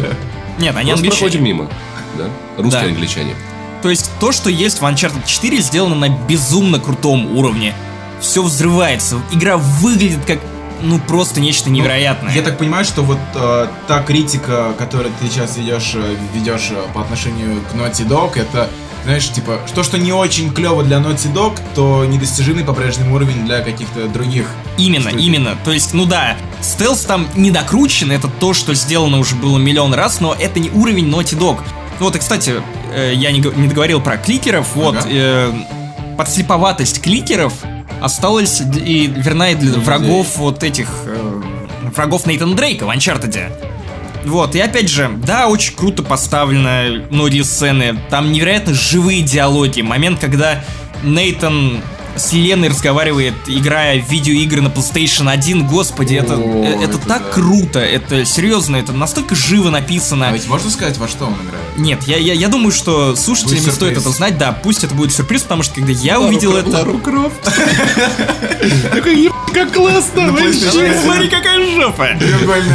[0.60, 1.68] Нет, они Просто проходим мимо.
[2.16, 2.26] Да?
[2.60, 2.88] Русские Да.
[2.90, 3.34] англичане.
[3.82, 7.74] То есть то, что есть в Uncharted 4, сделано на безумно крутом уровне.
[8.22, 9.20] Все взрывается.
[9.32, 10.40] Игра выглядит как,
[10.82, 12.34] ну, просто нечто невероятное.
[12.34, 16.82] Я так понимаю, что вот э, та критика, которую ты сейчас ведешь, э, ведешь э,
[16.94, 18.70] по отношению к Naughty Dog, это,
[19.04, 23.62] знаешь, типа, то, что не очень клево для Naughty Dog, то недостижимый по-прежнему уровень для
[23.62, 24.46] каких-то других.
[24.78, 25.26] Именно, студий.
[25.26, 25.58] именно.
[25.66, 29.94] То есть, ну да, стелс там не докручен, это то, что сделано уже было миллион
[29.96, 31.60] раз, но это не уровень Naughty Dog.
[32.00, 32.62] Вот, и, кстати,
[32.94, 35.08] э, я не, не договорил про кликеров, вот, Ага.
[35.10, 35.54] э,
[36.18, 37.54] подслеповатость кликеров
[38.02, 39.84] осталась д- и верна и для Людей.
[39.84, 41.42] врагов вот этих, э,
[41.96, 43.52] врагов Нейтан Дрейка в Uncharted.
[44.26, 48.00] Вот, и опять же, да, очень круто поставлено многие сцены.
[48.10, 49.82] Там невероятно живые диалоги.
[49.82, 50.64] Момент, когда
[51.04, 51.82] Нейтан
[52.16, 55.68] с Леной разговаривает, играя в видеоигры на PlayStation 1.
[55.68, 57.32] Господи, это, О, э, это это так да.
[57.32, 60.30] круто, это серьезно, это настолько живо написано.
[60.30, 61.78] А ведь можно сказать, во что он играет?
[61.78, 64.38] Нет, я, я, я думаю, что слушателям не стоит это знать.
[64.38, 66.70] Да, пусть это будет сюрприз, потому что когда я увидел это...
[66.70, 67.42] Лару Крофт.
[68.92, 70.32] Такой, «Еб, как классно!
[70.32, 72.10] вообще!» Смотри, какая жопа!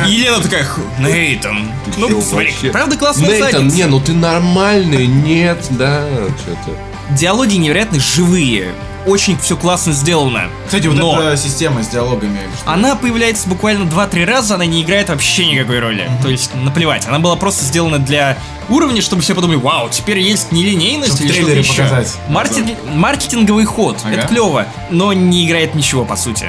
[0.07, 1.71] И Елена такая, «Ху, Нейтан.
[1.97, 6.07] Ну, смотри, правда классная Нейтан, не, ну ты нормальный, нет, да,
[6.43, 6.77] что-то.
[7.15, 8.75] Диалоги невероятно живые.
[9.07, 10.49] Очень все классно сделано.
[10.67, 12.41] Кстати, вот Но эта система с диалогами.
[12.61, 16.11] что- она появляется буквально 2-3 раза, она не играет вообще никакой роли.
[16.23, 17.07] То есть, наплевать.
[17.07, 18.37] Она была просто сделана для
[18.69, 21.83] уровня, чтобы все подумали, вау, теперь есть нелинейность или что-то еще.
[21.85, 22.15] показать.
[22.29, 23.97] Маркетинг- Маркетинговый ход.
[24.05, 24.15] Ага.
[24.15, 26.47] Это клево, но не играет ничего, по сути.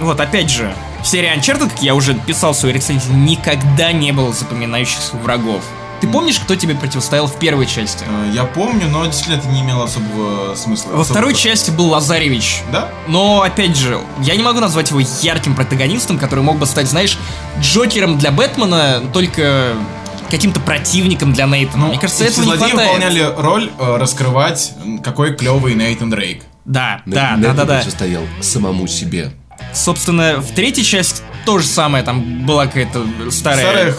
[0.00, 4.10] Вот, опять же, в серии Uncharted, как я уже писал в своей рецензии, никогда не
[4.12, 5.62] было запоминающихся врагов.
[6.00, 8.04] Ты помнишь, кто тебе противостоял в первой части?
[8.08, 10.90] Э, Я помню, но действительно это не имело особого смысла.
[10.92, 12.62] Во Особого- второй части был Лазаревич.
[12.72, 12.88] Да?
[13.06, 17.18] Но, опять же, я не могу назвать его ярким протагонистом, который мог бы стать, знаешь,
[17.60, 19.74] Джокером для Бэтмена, только
[20.30, 21.88] каким-то противником для Нейтана.
[21.88, 22.72] Мне кажется, этого не хватает.
[22.74, 24.72] выполняли роль э, раскрывать,
[25.04, 26.44] какой клевый Нейтан Дрейк.
[26.64, 27.74] Да, Не- да, да, Нейтан да, да.
[27.76, 29.32] противостоял самому себе.
[29.74, 33.92] Собственно, в третьей части то же самое, там была какая-то старая...
[33.92, 33.94] Старая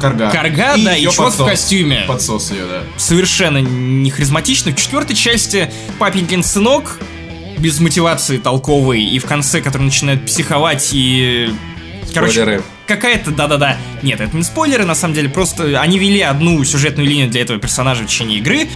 [0.00, 0.30] карга.
[0.30, 1.48] Карга, да, и чувак в подсос.
[1.48, 2.04] костюме.
[2.08, 2.82] Подсос ее, да.
[2.96, 4.72] совершенно не харизматично.
[4.72, 6.98] В четвертой части папенькин сынок
[7.58, 11.54] без мотивации толковый и в конце, который начинает психовать и...
[12.06, 12.62] Спойлеры.
[12.86, 13.76] какая-то, да-да-да.
[14.02, 17.58] Нет, это не спойлеры, на самом деле, просто они вели одну сюжетную линию для этого
[17.58, 18.68] персонажа в течение игры,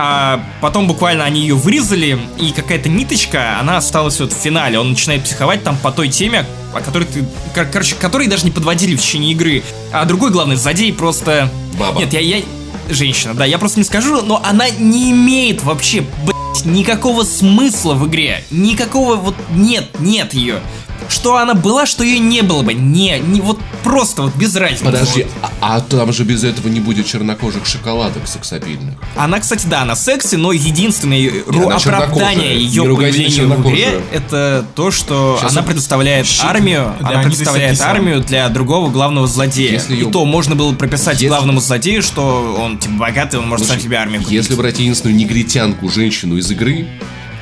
[0.00, 4.78] а потом буквально они ее вырезали, и какая-то ниточка, она осталась вот в финале.
[4.78, 7.24] Он начинает психовать там по той теме, о которой ты...
[7.52, 9.64] кор- Короче, которые даже не подводили в течение игры.
[9.92, 11.50] А другой главный злодей просто...
[11.78, 11.98] Баба.
[11.98, 12.42] Нет, я, я...
[12.88, 18.06] Женщина, да, я просто не скажу, но она не имеет вообще, блядь, никакого смысла в
[18.06, 18.44] игре.
[18.50, 20.60] Никакого вот нет, нет ее.
[21.08, 22.74] Что она была, что ее не было бы.
[22.74, 24.84] Не, не вот просто вот без разницы.
[24.84, 25.50] Подожди, Вот.
[25.60, 28.94] а, а там же без этого не будет чернокожих шоколадок сексапильных.
[29.16, 34.64] Она, кстати, да, она секси, но единственное ру- она оправдание ее появлению в игре это
[34.74, 37.90] то, что Сейчас она он- предоставляет щит армию, для она предоставляет антисексизма.
[37.90, 39.72] армию для другого главного злодея.
[39.72, 43.48] Если И ее- то можно было прописать Если- главному злодею, что он типа богатый, он
[43.48, 44.34] может сам Слушай, себе армию купить.
[44.34, 46.86] Если брать единственную негритянку, женщину из игры,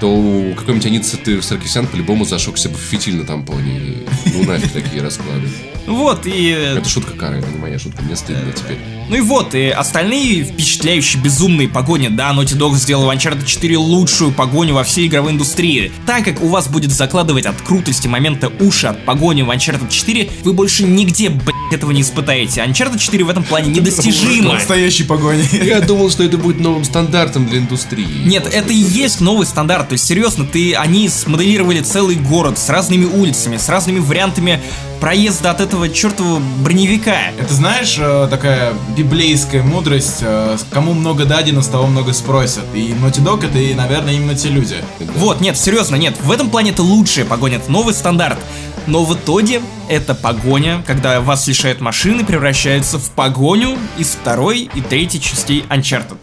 [0.00, 3.78] то какой-нибудь Анита Саркисян по-любому зашелся бы в фитиль на тампоне.
[3.78, 5.48] И, Ну нафиг такие расклады.
[5.86, 6.48] Вот, и...
[6.50, 8.78] Это шутка Кары, это не моя шутка, мне стыдно теперь.
[9.08, 12.08] Ну и вот, и остальные впечатляющие безумные погони.
[12.08, 15.92] Да, Naughty Dog сделал в Uncharted 4 лучшую погоню во всей игровой индустрии.
[16.06, 20.30] Так как у вас будет закладывать от крутости момента уши от погони в Uncharted 4,
[20.42, 22.62] вы больше нигде, блядь, этого не испытаете.
[22.62, 24.54] Uncharted 4 в этом плане недостижимо.
[24.54, 25.44] Настоящей погони.
[25.52, 28.24] Я думал, что это будет новым стандартом для индустрии.
[28.24, 29.88] Нет, это и есть новый стандарт.
[29.88, 34.60] То есть, серьезно, ты, они смоделировали целый город с разными улицами, с разными вариантами
[35.00, 37.30] проезда от этого чертового броневика.
[37.38, 42.64] Это знаешь, э, такая библейская мудрость, э, кому много дадено, с того много спросят.
[42.74, 44.76] И Naughty Dog это, и, наверное, именно те люди.
[45.16, 48.38] Вот, нет, серьезно, нет, в этом плане это лучшая погоня, это новый стандарт.
[48.86, 54.80] Но в итоге эта погоня, когда вас лишают машины, превращается в погоню из второй и
[54.80, 56.18] третьей частей Uncharted.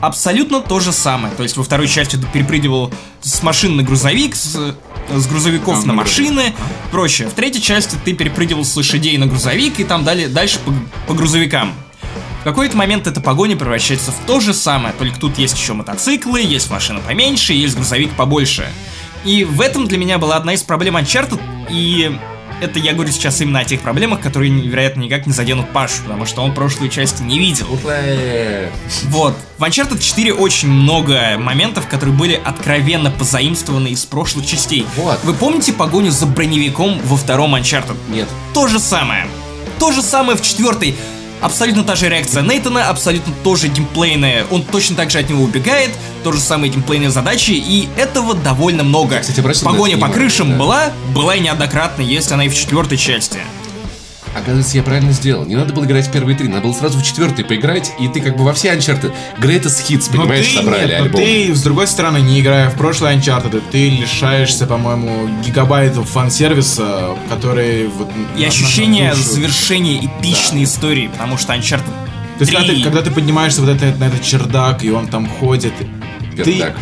[0.00, 1.34] Абсолютно то же самое.
[1.34, 4.76] То есть во второй части ты перепрыгивал с машин на грузовик, с,
[5.14, 6.54] с грузовиков на машины,
[6.90, 7.26] проще.
[7.26, 10.72] В третьей части ты перепрыгивал с лошадей на грузовик и там далее, дальше по,
[11.06, 11.72] по грузовикам.
[12.40, 16.40] В какой-то момент эта погоня превращается в то же самое, только тут есть еще мотоциклы,
[16.40, 18.66] есть машина поменьше, есть грузовик побольше.
[19.24, 21.40] И в этом для меня была одна из проблем Uncharted,
[21.70, 22.16] и
[22.60, 26.26] это я говорю сейчас именно о тех проблемах, которые, вероятно, никак не заденут Пашу, потому
[26.26, 27.66] что он прошлую часть не видел.
[29.04, 29.34] Вот.
[29.58, 34.86] В Uncharted 4 очень много моментов, которые были откровенно позаимствованы из прошлых частей.
[34.96, 35.18] Вот.
[35.24, 37.96] Вы помните погоню за броневиком во втором Uncharted?
[38.08, 38.28] Нет.
[38.54, 39.26] То же самое.
[39.78, 40.96] То же самое в четвертой.
[41.40, 44.44] Абсолютно та же реакция Нейтана, абсолютно тоже геймплейная.
[44.50, 45.90] Он точно так же от него убегает,
[46.24, 49.20] то же самое геймплейные задачи, и этого довольно много.
[49.20, 50.56] Кстати, Погоня по крышам да.
[50.56, 53.38] была, была и неоднократно, есть она и в четвертой части.
[54.38, 55.44] Оказывается, я правильно сделал.
[55.44, 58.20] Не надо было играть в первые три, надо было сразу в четвертый поиграть, и ты
[58.20, 61.20] как бы во все Uncharted Greatest Hits, Но понимаешь, ты, собрали нет, но альбом.
[61.20, 67.88] ты, с другой стороны, не играя в прошлый Uncharted, ты лишаешься, по-моему, гигабайтов фан-сервиса, который...
[67.88, 69.28] Вот, И на- ощущение на душу.
[69.30, 71.84] завершения эпичной истории, потому что Uncharted
[72.38, 75.08] То есть, когда 3 ты, когда ты поднимаешься вот это, на этот чердак, и он
[75.08, 75.88] там ходит, ты,
[76.36, 76.76] Пердак.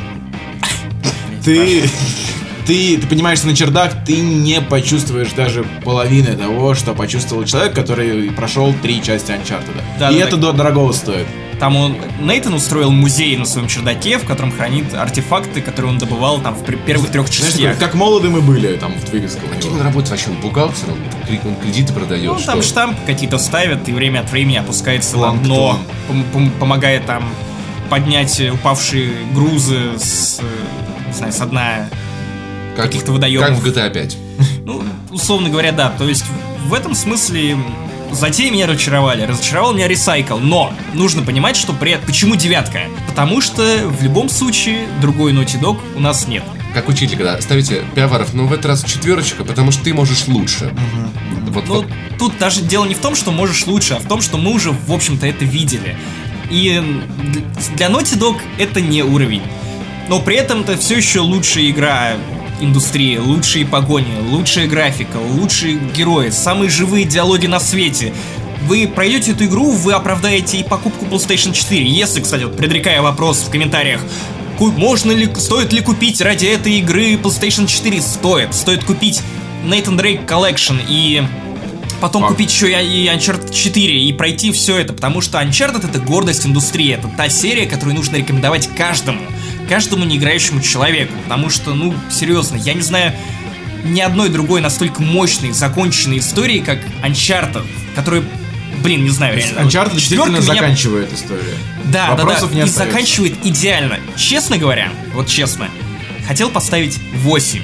[2.67, 8.31] Ты, ты, поднимаешься на чердак, ты не почувствуешь даже половины того, что почувствовал человек, который
[8.31, 9.81] прошел три части Uncharted.
[9.99, 10.41] Да, и да, это так.
[10.41, 11.27] до- дорогого стоит.
[11.59, 16.39] Там он, Нейтан устроил музей на своем чердаке, в котором хранит артефакты, которые он добывал
[16.41, 17.79] там в первых трех Знаешь, частях.
[17.79, 20.31] как молоды мы были там в у Каким он работает вообще?
[20.31, 20.99] Он бухгалтером?
[21.47, 22.31] Он кредиты продает?
[22.31, 22.53] Ну, что?
[22.53, 25.79] там штамп какие-то ставят, и время от времени опускается на дно,
[26.11, 27.25] пом- пом- помогая там
[27.89, 31.89] поднять упавшие грузы с, э, не знаю, с дна
[32.77, 33.49] каких-то водоемов.
[33.49, 34.17] Как в GTA 5.
[34.65, 35.91] Ну, условно говоря, да.
[35.91, 36.25] То есть
[36.67, 37.57] в этом смысле
[38.13, 39.23] затеи меня разочаровали.
[39.23, 40.39] Разочаровал меня ресайкл.
[40.39, 41.99] Но нужно понимать, что при...
[42.05, 42.83] почему девятка?
[43.09, 46.43] Потому что в любом случае другой Naughty Dog у нас нет.
[46.75, 50.75] Как учитель, когда ставите пиаваров, но в этот раз четверочка, потому что ты можешь лучше.
[51.49, 51.87] Вот, Ну, вот.
[52.19, 54.73] тут даже дело не в том, что можешь лучше, а в том, что мы уже,
[54.73, 55.97] в общем-то, это видели.
[56.51, 56.83] И
[57.77, 59.43] для Naughty Dog это не уровень.
[60.09, 62.13] Но при этом это все еще лучшая игра
[62.61, 68.13] индустрии, лучшие погони, лучшая графика, лучшие герои, самые живые диалоги на свете.
[68.67, 71.85] Вы пройдете эту игру, вы оправдаете и покупку PlayStation 4.
[71.85, 74.01] Если, кстати, вот предрекая вопрос в комментариях,
[74.59, 78.01] можно ли, стоит ли купить ради этой игры PlayStation 4?
[78.01, 78.55] Стоит.
[78.55, 79.21] Стоит купить
[79.65, 81.23] Nathan Drake Collection и
[82.01, 82.35] потом Факт.
[82.35, 86.93] купить еще и Uncharted 4 и пройти все это, потому что Uncharted это гордость индустрии,
[86.93, 89.21] это та серия, которую нужно рекомендовать каждому,
[89.69, 93.13] каждому неиграющему человеку, потому что, ну, серьезно, я не знаю
[93.85, 97.65] ни одной другой настолько мощной, законченной истории, как Uncharted,
[97.95, 98.25] которая,
[98.83, 99.61] блин, не знаю, реально.
[99.61, 101.55] Uncharted Четвёрка действительно меня- заканчивает историю.
[101.85, 102.79] Да, Вопросов да, не да, и остается.
[102.93, 103.99] заканчивает идеально.
[104.17, 105.69] Честно говоря, вот честно,
[106.27, 107.63] хотел поставить 8.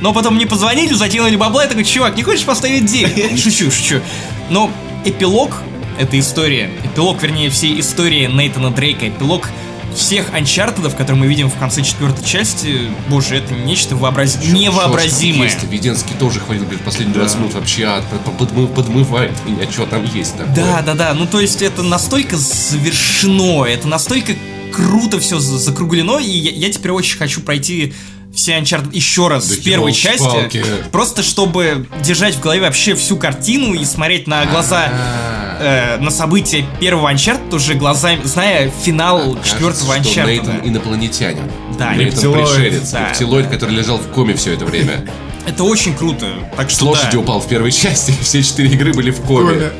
[0.00, 3.38] Но потом мне позвонили, закинули бабла, и такой, чувак, не хочешь поставить 9?
[3.42, 4.00] Шучу, шучу.
[4.48, 4.70] Но
[5.04, 5.56] эпилог
[5.98, 9.48] этой истории, эпилог, вернее, всей истории Нейтана Дрейка, эпилог
[9.94, 14.38] всех анчартедов, которые мы видим в конце четвертой части, боже, это нечто вообраз...
[14.44, 15.48] невообразимое.
[15.48, 18.02] Есть, Веденский тоже хвалил, говорит, последние 20 минут вообще
[18.38, 20.54] подмы- подмывает меня, что там есть такое.
[20.54, 21.14] Да, да, да.
[21.14, 24.34] Ну, то есть это настолько завершено, это настолько
[24.72, 27.94] круто все закруглено, и я, я теперь очень хочу пройти
[28.34, 30.64] все Uncharted еще раз Да с первой части, ёлки-палки.
[30.92, 36.10] просто чтобы держать в голове вообще всю картину и смотреть на глаза, А, э, на
[36.10, 40.68] события первого Uncharted уже глазами, зная финал кажется, четвертого что Нейтан Uncharted.
[40.68, 41.42] инопланетянин.
[41.78, 43.08] Да, Нейтан рептилоид, пришелец, да.
[43.08, 45.04] рептилоид, который лежал в коме все это время.
[45.46, 46.26] Это очень круто.
[46.56, 47.18] Так С что лошади да.
[47.20, 49.70] упал в первой части, все четыре игры были в коме.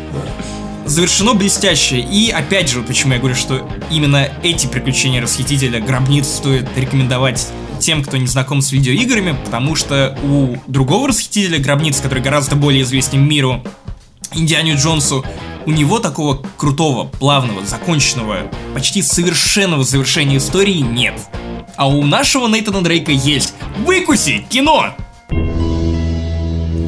[0.87, 1.99] завершено блестяще.
[1.99, 7.47] И опять же, почему я говорю, что именно эти приключения расхитителя гробниц стоит рекомендовать
[7.81, 12.83] тем, кто не знаком с видеоиграми, потому что у другого расхитителя гробниц, который гораздо более
[12.83, 13.63] известен миру,
[14.35, 15.25] Индиану Джонсу,
[15.67, 21.15] у него такого крутого, плавного, законченного, почти совершенного завершения истории нет.
[21.77, 23.55] А у нашего Нейтана Дрейка есть.
[23.87, 24.47] Выкуси!
[24.49, 24.95] Кино!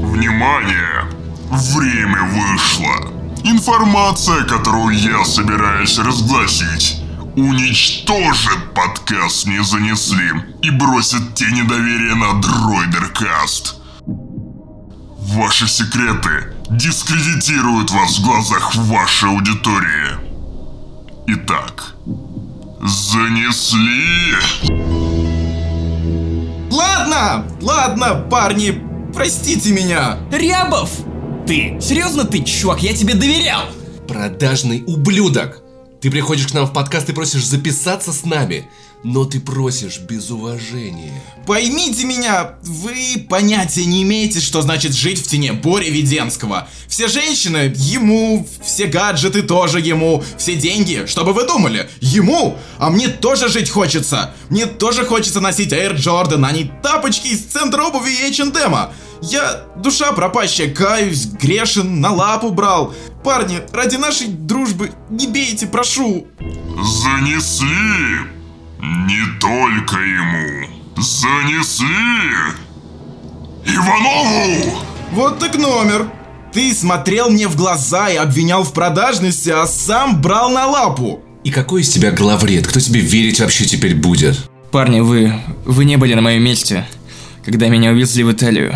[0.02, 1.04] Внимание!
[1.50, 3.12] Время вышло.
[3.44, 6.99] Информация, которую я собираюсь разгласить,
[7.40, 10.30] уничтожит подкаст «Не занесли»
[10.62, 13.76] и бросит тень недоверия на Дройдеркаст.
[15.18, 20.18] Ваши секреты дискредитируют вас в глазах вашей аудитории.
[21.28, 21.94] Итак,
[22.82, 24.34] занесли...
[26.70, 28.82] Ладно, ладно, парни,
[29.14, 30.18] простите меня.
[30.30, 30.90] Рябов!
[31.46, 31.78] Ты!
[31.80, 33.62] Серьезно ты, чувак, я тебе доверял!
[34.06, 35.62] Продажный ублюдок!
[36.00, 38.70] Ты приходишь к нам в подкаст и просишь записаться с нами,
[39.02, 41.22] но ты просишь без уважения.
[41.46, 46.68] Поймите меня, вы понятия не имеете, что значит жить в тени Бори Веденского.
[46.86, 52.90] Все женщины ему, все гаджеты тоже ему, все деньги, что бы вы думали, ему, а
[52.90, 54.34] мне тоже жить хочется.
[54.48, 58.90] Мне тоже хочется носить Air Jordan, а не тапочки из центра обуви и H&M.
[59.22, 62.94] Я душа пропащая, каюсь, грешен, на лапу брал.
[63.22, 66.26] Парни, ради нашей дружбы не бейте, прошу.
[66.82, 68.39] Занесли!
[68.82, 70.66] Не только ему.
[70.96, 71.86] Занесли!
[73.66, 74.80] Иванову!
[75.12, 76.10] Вот так номер.
[76.52, 81.20] Ты смотрел мне в глаза и обвинял в продажности, а сам брал на лапу.
[81.44, 82.66] И какой из тебя главред?
[82.66, 84.48] Кто тебе верить вообще теперь будет?
[84.70, 85.32] Парни, вы...
[85.64, 86.86] вы не были на моем месте,
[87.44, 88.74] когда меня увезли в Италию.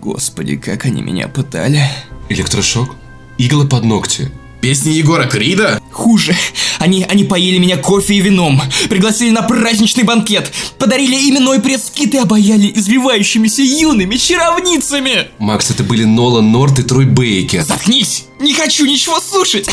[0.00, 1.82] Господи, как они меня пытали.
[2.28, 2.90] Электрошок?
[3.38, 4.30] Иглы под ногти?
[4.60, 5.80] Песни Егора Крида?
[5.94, 6.36] Хуже.
[6.80, 12.18] Они, они поили меня кофе и вином, пригласили на праздничный банкет, подарили именной пресс-кит и
[12.18, 15.28] обаяли извивающимися юными чаровницами.
[15.38, 17.62] Макс, это были Нолан Норт и Трой Бейкер.
[17.62, 18.24] Заткнись!
[18.40, 19.70] Не хочу ничего слушать!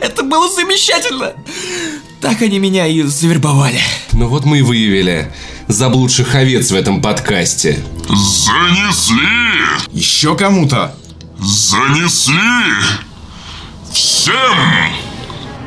[0.00, 1.34] Это было замечательно!
[2.22, 3.80] Так они меня и завербовали.
[4.12, 5.30] Ну вот мы и выявили
[5.68, 7.84] заблудших овец в этом подкасте.
[8.08, 9.18] Занесли!
[9.92, 10.96] Еще кому-то?
[11.38, 12.34] Занесли!
[13.92, 15.05] Всем!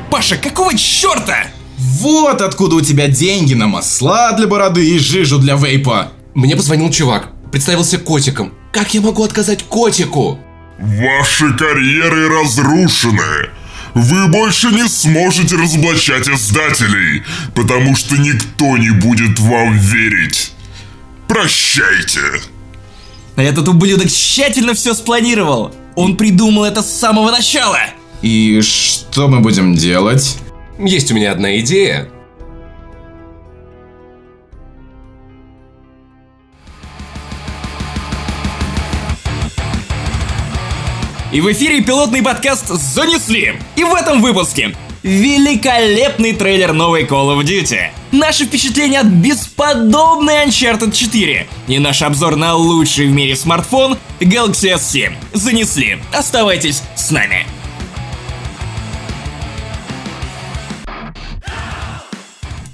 [0.10, 1.48] Паша, какого черта?
[1.78, 6.12] Вот откуда у тебя деньги на масла для бороды и жижу для вейпа.
[6.34, 8.54] Мне позвонил чувак, представился котиком.
[8.72, 10.40] Как я могу отказать котику?
[10.80, 13.50] Ваши карьеры разрушены.
[13.94, 17.24] Вы больше не сможете разоблачать издателей,
[17.56, 20.54] потому что никто не будет вам верить.
[21.28, 22.22] Прощайте.
[23.36, 25.74] А Этот ублюдок тщательно все спланировал.
[25.96, 27.80] Он придумал это с самого начала.
[28.22, 30.38] И что мы будем делать?
[30.78, 32.10] Есть у меня одна идея.
[41.32, 43.60] И в эфире пилотный подкаст «Занесли».
[43.76, 50.92] И в этом выпуске великолепный трейлер новой Call of Duty, наши впечатления от бесподобной Uncharted
[50.92, 55.14] 4 и наш обзор на лучший в мире смартфон Galaxy S7.
[55.34, 56.00] Занесли.
[56.12, 57.46] Оставайтесь с нами.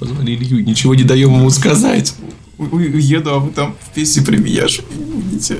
[0.06, 2.14] Позвони Илью, ничего не даем ему сказать.
[2.60, 5.58] Уеду, а вы там в песне премьер будете.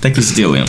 [0.00, 0.66] Так и сделаем.